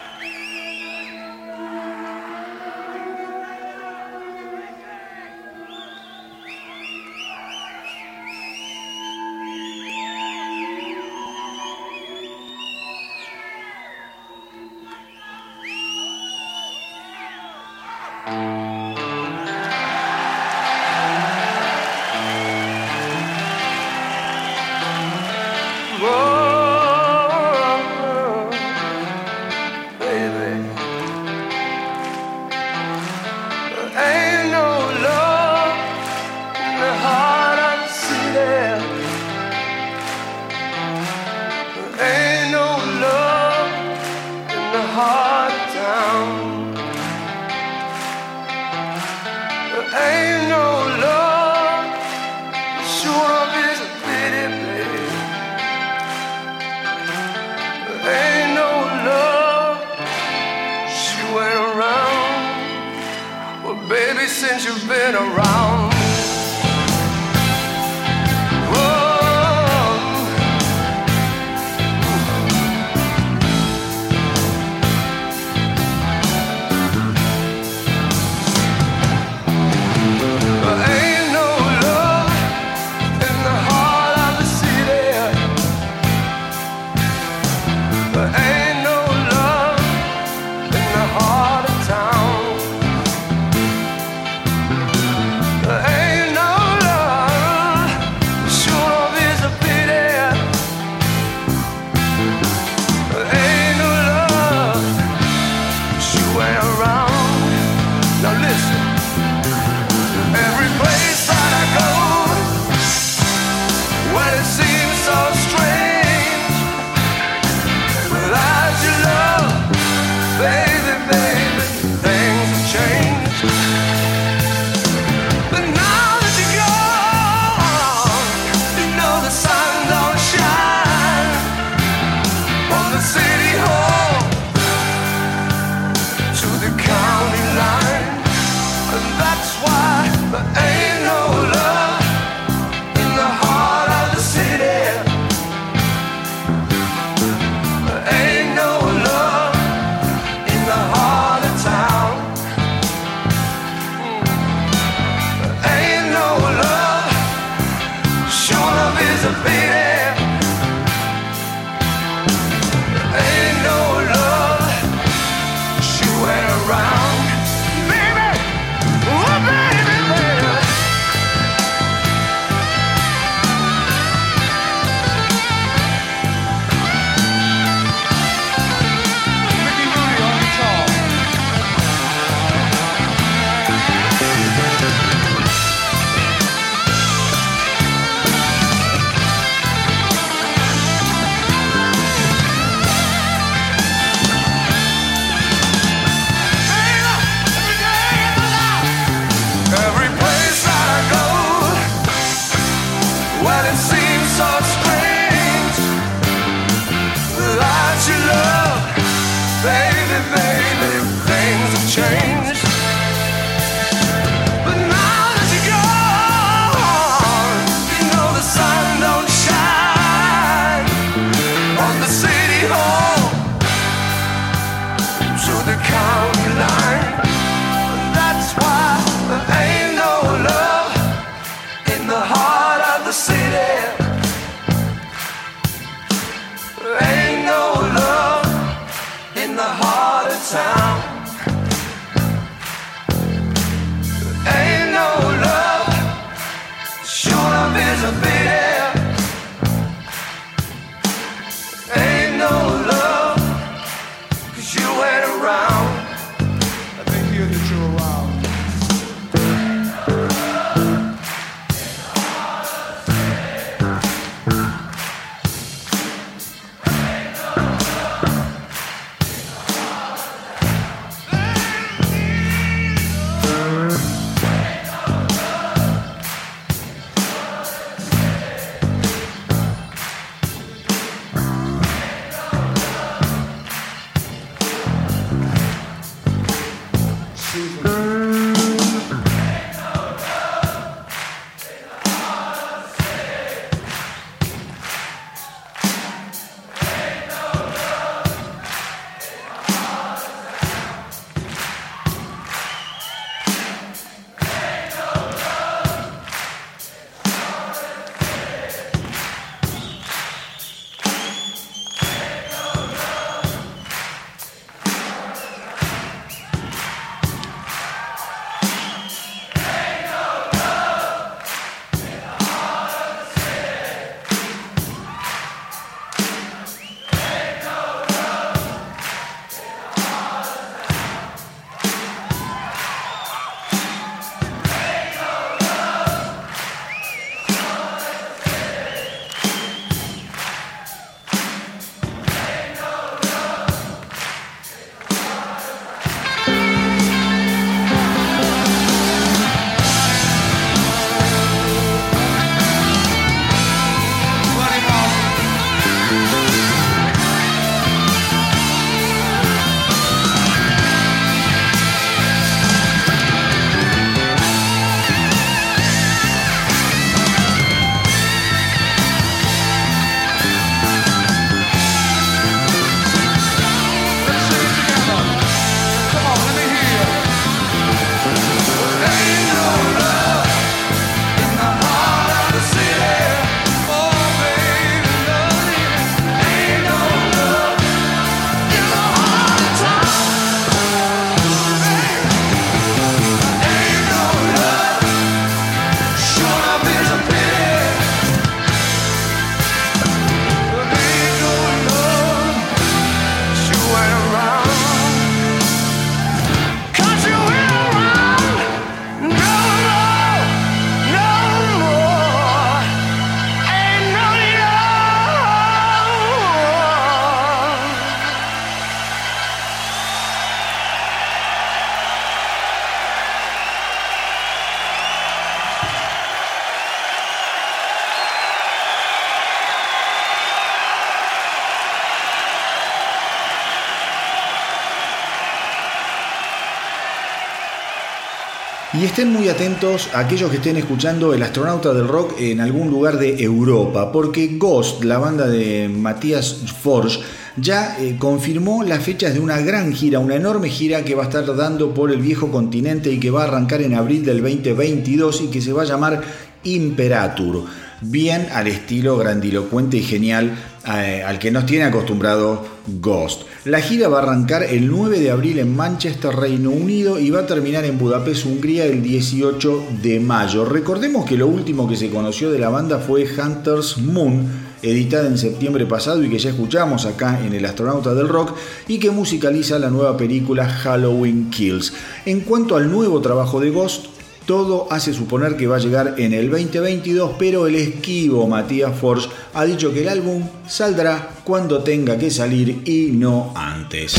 Estén 439.23 439.39
muy 439.39 439.47
atentos 439.47 440.09
a 440.13 440.19
aquellos 440.19 440.49
que 440.49 440.57
estén 440.57 440.75
escuchando 440.75 441.33
El 441.33 441.43
astronauta 441.43 441.93
del 441.93 442.09
rock 442.09 442.33
en 442.41 442.59
algún 442.59 442.89
lugar 442.89 443.17
de 443.17 443.41
Europa, 443.41 444.11
porque 444.11 444.57
Ghost, 444.57 445.05
la 445.05 445.17
banda 445.17 445.47
de 445.47 445.87
Matías 445.87 446.57
Forge, 446.81 447.21
ya 447.55 447.95
eh, 448.01 448.17
confirmó 448.19 448.83
las 448.83 449.01
fechas 449.01 449.33
de 449.33 449.39
una 449.39 449.61
gran 449.61 449.93
gira, 449.93 450.19
una 450.19 450.35
enorme 450.35 450.67
gira 450.67 451.05
que 451.05 451.15
va 451.15 451.23
a 451.23 451.27
estar 451.27 451.55
dando 451.55 451.93
por 451.93 452.11
el 452.11 452.19
viejo 452.19 452.51
continente 452.51 453.13
y 453.13 453.19
que 453.21 453.31
va 453.31 453.43
a 453.43 453.47
arrancar 453.47 453.81
en 453.81 453.93
abril 453.93 454.25
del 454.25 454.41
2022 454.41 455.43
y 455.43 455.47
que 455.47 455.61
se 455.61 455.71
va 455.71 455.83
a 455.83 455.85
llamar 455.85 456.21
Imperatur 456.65 457.63
bien 458.05 458.47
al 458.51 458.67
estilo 458.67 459.17
grandilocuente 459.17 459.97
y 459.97 460.03
genial 460.03 460.57
eh, 460.85 461.23
al 461.25 461.39
que 461.39 461.51
nos 461.51 461.65
tiene 461.65 461.85
acostumbrado 461.85 462.65
Ghost. 462.99 463.43
La 463.65 463.79
gira 463.79 464.09
va 464.09 464.19
a 464.19 464.23
arrancar 464.23 464.63
el 464.63 464.89
9 464.89 465.19
de 465.19 465.31
abril 465.31 465.59
en 465.59 465.73
Manchester, 465.73 466.35
Reino 466.35 466.71
Unido 466.71 467.17
y 467.17 467.29
va 467.29 467.41
a 467.41 467.47
terminar 467.47 467.85
en 467.85 467.97
Budapest, 467.97 468.45
Hungría 468.45 468.85
el 468.85 469.01
18 469.01 469.85
de 470.01 470.19
mayo. 470.19 470.65
Recordemos 470.65 471.25
que 471.25 471.37
lo 471.37 471.47
último 471.47 471.87
que 471.87 471.95
se 471.95 472.09
conoció 472.09 472.51
de 472.51 472.59
la 472.59 472.67
banda 472.67 472.99
fue 472.99 473.25
Hunter's 473.25 473.97
Moon, 473.97 474.45
editada 474.81 475.27
en 475.27 475.37
septiembre 475.37 475.85
pasado 475.85 476.21
y 476.21 476.29
que 476.29 476.39
ya 476.39 476.49
escuchamos 476.49 477.05
acá 477.05 477.39
en 477.45 477.53
El 477.53 477.63
Astronauta 477.63 478.13
del 478.13 478.27
Rock 478.27 478.57
y 478.89 478.99
que 478.99 479.11
musicaliza 479.11 479.79
la 479.79 479.89
nueva 479.89 480.17
película 480.17 480.67
Halloween 480.67 481.49
Kills. 481.49 481.93
En 482.25 482.41
cuanto 482.41 482.75
al 482.75 482.91
nuevo 482.91 483.21
trabajo 483.21 483.61
de 483.61 483.69
Ghost, 483.69 484.07
todo 484.45 484.87
hace 484.91 485.13
suponer 485.13 485.55
que 485.55 485.67
va 485.67 485.77
a 485.77 485.79
llegar 485.79 486.15
en 486.17 486.33
el 486.33 486.49
2022, 486.49 487.31
pero 487.37 487.67
el 487.67 487.75
esquivo 487.75 488.47
Matías 488.47 488.97
Forge 488.97 489.29
ha 489.53 489.65
dicho 489.65 489.93
que 489.93 490.01
el 490.01 490.09
álbum 490.09 490.43
saldrá 490.67 491.29
cuando 491.43 491.83
tenga 491.83 492.17
que 492.17 492.31
salir 492.31 492.81
y 492.85 493.11
no 493.11 493.53
antes. 493.55 494.15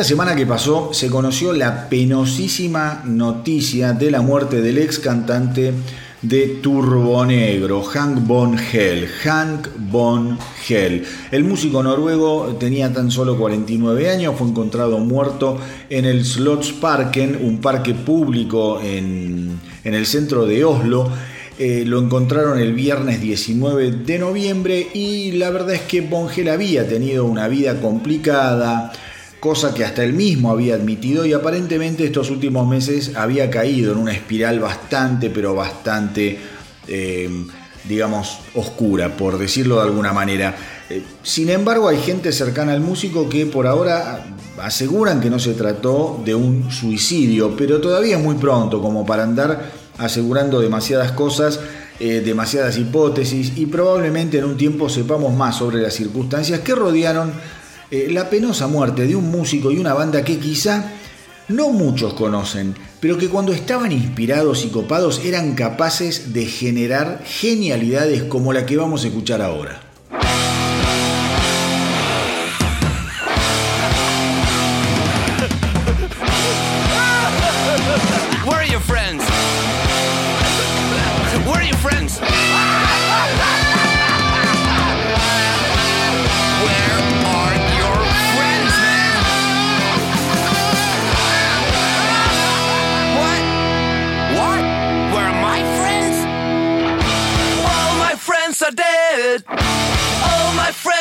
Esta 0.00 0.08
semana 0.08 0.34
que 0.34 0.46
pasó 0.46 0.94
se 0.94 1.10
conoció 1.10 1.52
la 1.52 1.90
penosísima 1.90 3.02
noticia 3.04 3.92
de 3.92 4.10
la 4.10 4.22
muerte 4.22 4.62
del 4.62 4.78
ex 4.78 4.98
cantante 4.98 5.74
de 6.22 6.58
Turbo 6.62 7.26
Negro, 7.26 7.82
Hank 7.82 8.26
Von 8.26 8.56
Hell. 8.58 9.06
Hank 9.22 9.68
Von 9.90 10.38
Hell. 10.66 11.04
El 11.30 11.44
músico 11.44 11.82
noruego 11.82 12.56
tenía 12.58 12.90
tan 12.94 13.10
solo 13.10 13.36
49 13.36 14.08
años, 14.08 14.36
fue 14.38 14.48
encontrado 14.48 15.00
muerto 15.00 15.58
en 15.90 16.06
el 16.06 16.24
Slottsparken, 16.24 17.38
un 17.42 17.60
parque 17.60 17.92
público 17.92 18.80
en, 18.80 19.60
en 19.84 19.94
el 19.94 20.06
centro 20.06 20.46
de 20.46 20.64
Oslo. 20.64 21.10
Eh, 21.58 21.84
lo 21.84 21.98
encontraron 21.98 22.58
el 22.58 22.72
viernes 22.72 23.20
19 23.20 23.90
de 23.90 24.18
noviembre 24.18 24.88
y 24.94 25.32
la 25.32 25.50
verdad 25.50 25.74
es 25.74 25.82
que 25.82 26.00
Von 26.00 26.28
Hell 26.34 26.48
había 26.48 26.88
tenido 26.88 27.26
una 27.26 27.48
vida 27.48 27.82
complicada, 27.82 28.92
cosa 29.40 29.72
que 29.72 29.84
hasta 29.84 30.04
él 30.04 30.12
mismo 30.12 30.50
había 30.50 30.74
admitido 30.74 31.24
y 31.24 31.32
aparentemente 31.32 32.04
estos 32.04 32.30
últimos 32.30 32.68
meses 32.68 33.16
había 33.16 33.50
caído 33.50 33.92
en 33.92 33.98
una 33.98 34.12
espiral 34.12 34.60
bastante, 34.60 35.30
pero 35.30 35.54
bastante, 35.54 36.38
eh, 36.86 37.46
digamos, 37.88 38.38
oscura, 38.54 39.16
por 39.16 39.38
decirlo 39.38 39.76
de 39.76 39.82
alguna 39.82 40.12
manera. 40.12 40.54
Eh, 40.90 41.02
sin 41.22 41.48
embargo, 41.48 41.88
hay 41.88 41.98
gente 41.98 42.32
cercana 42.32 42.72
al 42.72 42.80
músico 42.80 43.28
que 43.30 43.46
por 43.46 43.66
ahora 43.66 44.26
aseguran 44.60 45.22
que 45.22 45.30
no 45.30 45.38
se 45.38 45.54
trató 45.54 46.20
de 46.22 46.34
un 46.34 46.70
suicidio, 46.70 47.56
pero 47.56 47.80
todavía 47.80 48.18
es 48.18 48.22
muy 48.22 48.34
pronto 48.34 48.82
como 48.82 49.06
para 49.06 49.22
andar 49.22 49.72
asegurando 49.96 50.60
demasiadas 50.60 51.12
cosas. 51.12 51.60
Eh, 52.02 52.22
demasiadas 52.24 52.78
hipótesis 52.78 53.52
y 53.56 53.66
probablemente 53.66 54.38
en 54.38 54.44
un 54.44 54.56
tiempo 54.56 54.88
sepamos 54.88 55.36
más 55.36 55.56
sobre 55.58 55.82
las 55.82 55.92
circunstancias 55.92 56.60
que 56.60 56.74
rodearon 56.74 57.30
eh, 57.90 58.08
la 58.10 58.30
penosa 58.30 58.66
muerte 58.66 59.06
de 59.06 59.16
un 59.16 59.30
músico 59.30 59.70
y 59.70 59.78
una 59.78 59.94
banda 59.94 60.24
que 60.24 60.38
quizá 60.38 60.92
no 61.48 61.70
muchos 61.70 62.14
conocen, 62.14 62.74
pero 63.00 63.18
que 63.18 63.28
cuando 63.28 63.52
estaban 63.52 63.90
inspirados 63.90 64.64
y 64.64 64.68
copados 64.68 65.24
eran 65.24 65.54
capaces 65.54 66.32
de 66.32 66.46
generar 66.46 67.22
genialidades 67.24 68.22
como 68.22 68.52
la 68.52 68.66
que 68.66 68.76
vamos 68.76 69.04
a 69.04 69.08
escuchar 69.08 69.42
ahora. 69.42 69.82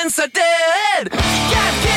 Thanks 0.09 0.19
are 0.19 0.27
dead. 0.27 1.11
Get, 1.11 1.83
get. 1.83 1.88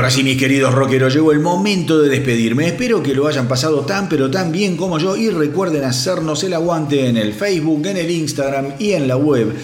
Ahora 0.00 0.10
sí, 0.10 0.24
mis 0.24 0.38
queridos 0.38 0.74
rockeros, 0.74 1.12
llegó 1.12 1.30
el 1.30 1.40
momento 1.40 2.00
de 2.00 2.08
despedirme. 2.08 2.68
Espero 2.68 3.02
que 3.02 3.14
lo 3.14 3.26
hayan 3.26 3.46
pasado 3.46 3.80
tan 3.80 4.08
pero 4.08 4.30
tan 4.30 4.50
bien 4.50 4.74
como 4.74 4.98
yo. 4.98 5.14
Y 5.14 5.28
recuerden 5.28 5.84
hacernos 5.84 6.42
el 6.42 6.54
aguante 6.54 7.06
en 7.06 7.18
el 7.18 7.34
Facebook, 7.34 7.86
en 7.86 7.98
el 7.98 8.10
Instagram 8.10 8.76
y 8.78 8.92
en 8.92 9.06
la 9.06 9.18
web 9.18 9.54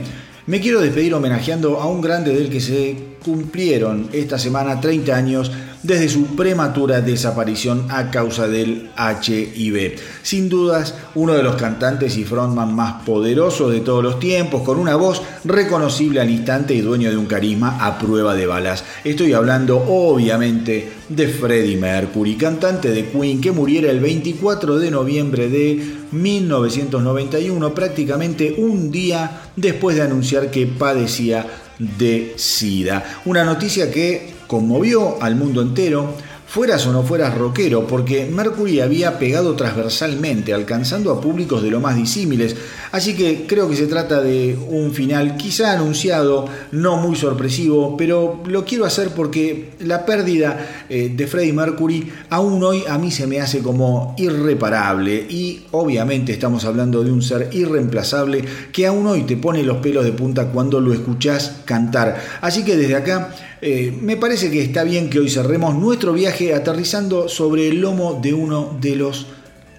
me 0.45 0.59
quiero 0.59 0.81
despedir 0.81 1.13
homenajeando 1.13 1.79
a 1.79 1.87
un 1.87 2.01
grande 2.01 2.35
del 2.35 2.49
que 2.49 2.59
se 2.59 2.97
cumplieron 3.23 4.09
esta 4.11 4.37
semana 4.37 4.81
30 4.81 5.15
años 5.15 5.49
desde 5.85 6.09
su 6.09 6.35
prematura 6.35 7.01
desaparición 7.01 7.85
a 7.89 8.09
causa 8.09 8.47
del 8.47 8.89
HIV. 8.97 9.99
Sin 10.23 10.49
dudas, 10.49 10.95
uno 11.13 11.33
de 11.33 11.43
los 11.43 11.55
cantantes 11.55 12.17
y 12.17 12.23
frontman 12.23 12.73
más 12.73 13.03
poderosos 13.03 13.71
de 13.71 13.81
todos 13.81 14.03
los 14.03 14.19
tiempos, 14.19 14.63
con 14.63 14.79
una 14.79 14.95
voz 14.95 15.21
reconocible 15.43 16.21
al 16.21 16.31
instante 16.31 16.73
y 16.73 16.81
dueño 16.81 17.11
de 17.11 17.17
un 17.17 17.27
carisma 17.27 17.85
a 17.85 17.99
prueba 17.99 18.33
de 18.33 18.47
balas. 18.47 18.83
Estoy 19.03 19.33
hablando 19.33 19.77
obviamente 19.77 20.91
de 21.07 21.27
Freddie 21.27 21.77
Mercury, 21.77 22.35
cantante 22.35 22.89
de 22.89 23.09
Queen 23.09 23.39
que 23.39 23.51
muriera 23.51 23.91
el 23.91 23.99
24 23.99 24.79
de 24.79 24.89
noviembre 24.89 25.49
de 25.49 25.97
1991, 26.11 27.73
prácticamente 27.75 28.55
un 28.57 28.89
día 28.89 29.43
después 29.55 29.95
de 29.95 30.01
anunciar 30.01 30.49
que 30.49 30.65
padecía 30.65 31.45
de 31.77 32.33
SIDA. 32.37 33.21
Una 33.25 33.43
noticia 33.43 33.91
que 33.91 34.34
conmovió 34.47 35.21
al 35.21 35.35
mundo 35.35 35.61
entero. 35.61 36.13
fueras 36.47 36.85
o 36.85 36.93
no 36.93 37.03
fueras 37.03 37.35
rockero, 37.37 37.85
porque 37.85 38.27
Mercury 38.27 38.79
había 38.79 39.19
pegado 39.19 39.55
transversalmente, 39.55 40.53
alcanzando 40.53 41.11
a 41.11 41.19
públicos 41.19 41.61
de 41.61 41.69
lo 41.69 41.81
más 41.81 41.97
disímiles. 41.97 42.55
Así 42.93 43.13
que 43.13 43.45
creo 43.45 43.67
que 43.67 43.75
se 43.75 43.87
trata 43.87 44.21
de 44.21 44.57
un 44.69 44.93
final 44.93 45.35
quizá 45.35 45.73
anunciado, 45.73 46.45
no 46.71 46.95
muy 46.95 47.17
sorpresivo, 47.17 47.97
pero 47.97 48.41
lo 48.45 48.63
quiero 48.63 48.85
hacer 48.85 49.09
porque 49.09 49.71
la 49.79 50.05
pérdida 50.05 50.85
eh, 50.87 51.11
de 51.13 51.27
Freddie 51.27 51.51
Mercury 51.51 52.09
aún 52.29 52.63
hoy 52.63 52.83
a 52.87 52.97
mí 52.97 53.11
se 53.11 53.27
me 53.27 53.41
hace 53.41 53.59
como 53.59 54.15
irreparable 54.17 55.25
y 55.29 55.65
obviamente 55.71 56.31
estamos 56.31 56.63
hablando 56.63 57.03
de 57.03 57.11
un 57.11 57.21
ser 57.21 57.49
irreemplazable 57.51 58.45
que 58.71 58.87
aún 58.87 59.07
hoy 59.07 59.23
te 59.23 59.35
pone 59.35 59.61
los 59.63 59.77
pelos 59.77 60.05
de 60.05 60.13
punta 60.13 60.51
cuando 60.51 60.79
lo 60.79 60.93
escuchás 60.93 61.63
cantar. 61.65 62.17
Así 62.39 62.63
que 62.63 62.77
desde 62.77 62.95
acá 62.95 63.35
eh, 63.61 63.93
me 64.01 64.17
parece 64.17 64.51
que 64.51 64.61
está 64.61 64.83
bien 64.83 65.09
que 65.09 65.19
hoy 65.19 65.29
cerremos 65.29 65.75
nuestro 65.75 66.13
viaje 66.13 66.53
aterrizando 66.53 67.29
sobre 67.29 67.67
el 67.67 67.81
lomo 67.81 68.19
de 68.21 68.33
uno 68.33 68.77
de 68.81 68.95
los 68.95 69.27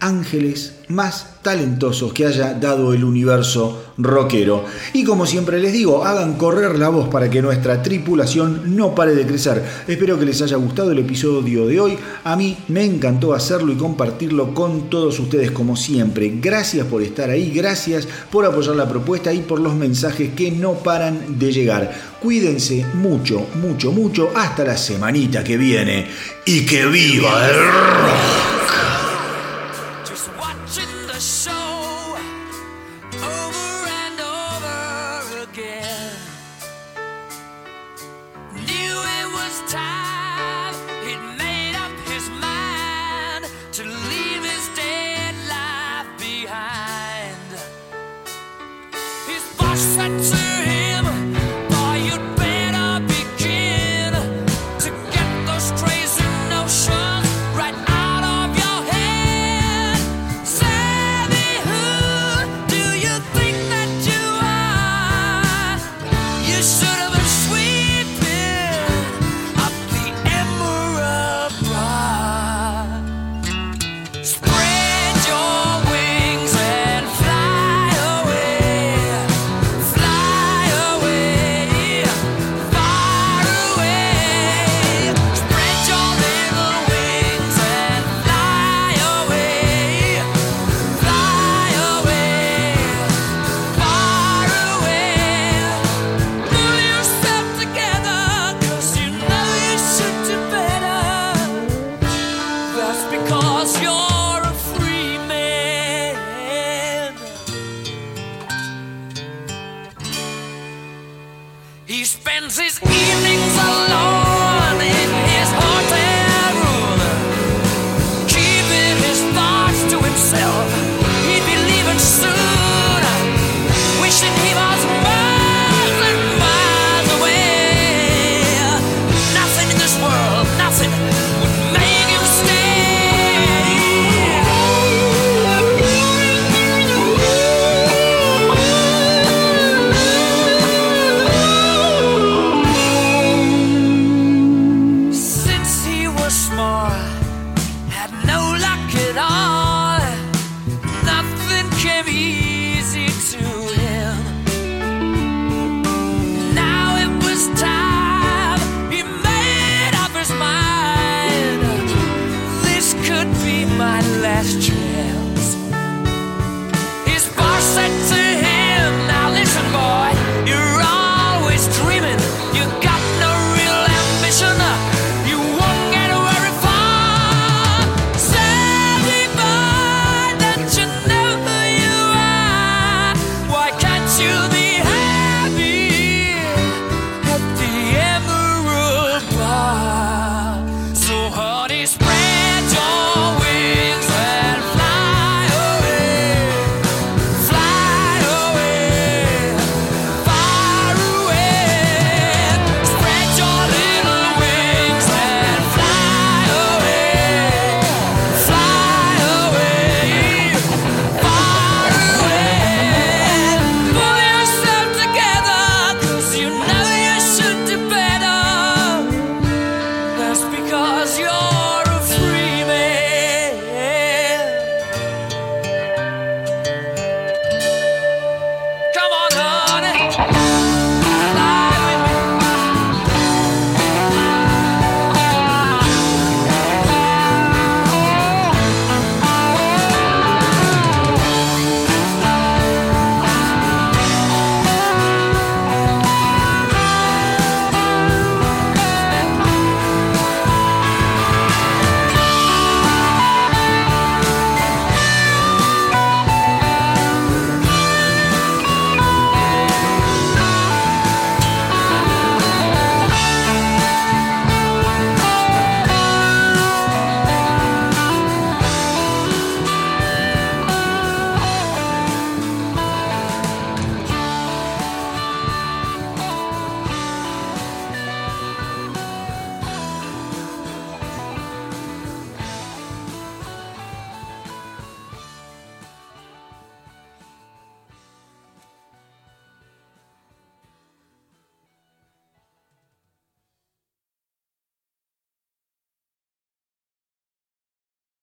ángeles 0.07 0.75
más 0.89 1.43
talentosos 1.43 2.13
que 2.13 2.27
haya 2.27 2.55
dado 2.55 2.95
el 2.95 3.03
universo 3.03 3.93
rockero. 3.99 4.65
Y 4.93 5.03
como 5.03 5.27
siempre 5.27 5.61
les 5.61 5.73
digo, 5.73 6.05
hagan 6.05 6.35
correr 6.35 6.79
la 6.79 6.91
voz 6.91 7.09
para 7.09 7.29
que 7.29 7.43
nuestra 7.43 7.83
tripulación 7.83 8.77
no 8.77 8.95
pare 8.95 9.15
de 9.15 9.27
crecer. 9.27 9.65
Espero 9.89 10.19
que 10.19 10.27
les 10.27 10.41
haya 10.43 10.57
gustado 10.57 10.93
el 10.93 11.01
episodio 11.01 11.67
de 11.67 11.81
hoy. 11.81 11.99
A 12.23 12.37
mí 12.37 12.57
me 12.69 12.85
encantó 12.85 13.35
hacerlo 13.35 13.73
y 13.73 13.77
compartirlo 13.77 14.55
con 14.55 14.89
todos 14.89 15.19
ustedes 15.19 15.51
como 15.51 15.77
siempre. 15.77 16.35
Gracias 16.41 16.87
por 16.87 17.03
estar 17.03 17.31
ahí, 17.31 17.51
gracias 17.51 18.07
por 18.31 18.45
apoyar 18.45 18.77
la 18.77 18.89
propuesta 18.89 19.33
y 19.33 19.41
por 19.41 19.61
los 19.61 19.75
mensajes 19.75 20.35
que 20.35 20.53
no 20.53 20.75
paran 20.75 21.39
de 21.39 21.53
llegar. 21.53 21.93
Cuídense 22.23 22.87
mucho, 22.95 23.47
mucho, 23.57 23.91
mucho 23.91 24.31
hasta 24.35 24.65
la 24.65 24.77
semanita 24.77 25.43
que 25.43 25.57
viene. 25.57 26.07
Y 26.45 26.65
que 26.65 26.87
viva 26.87 27.49
el 27.49 27.57
rock. 27.57 28.56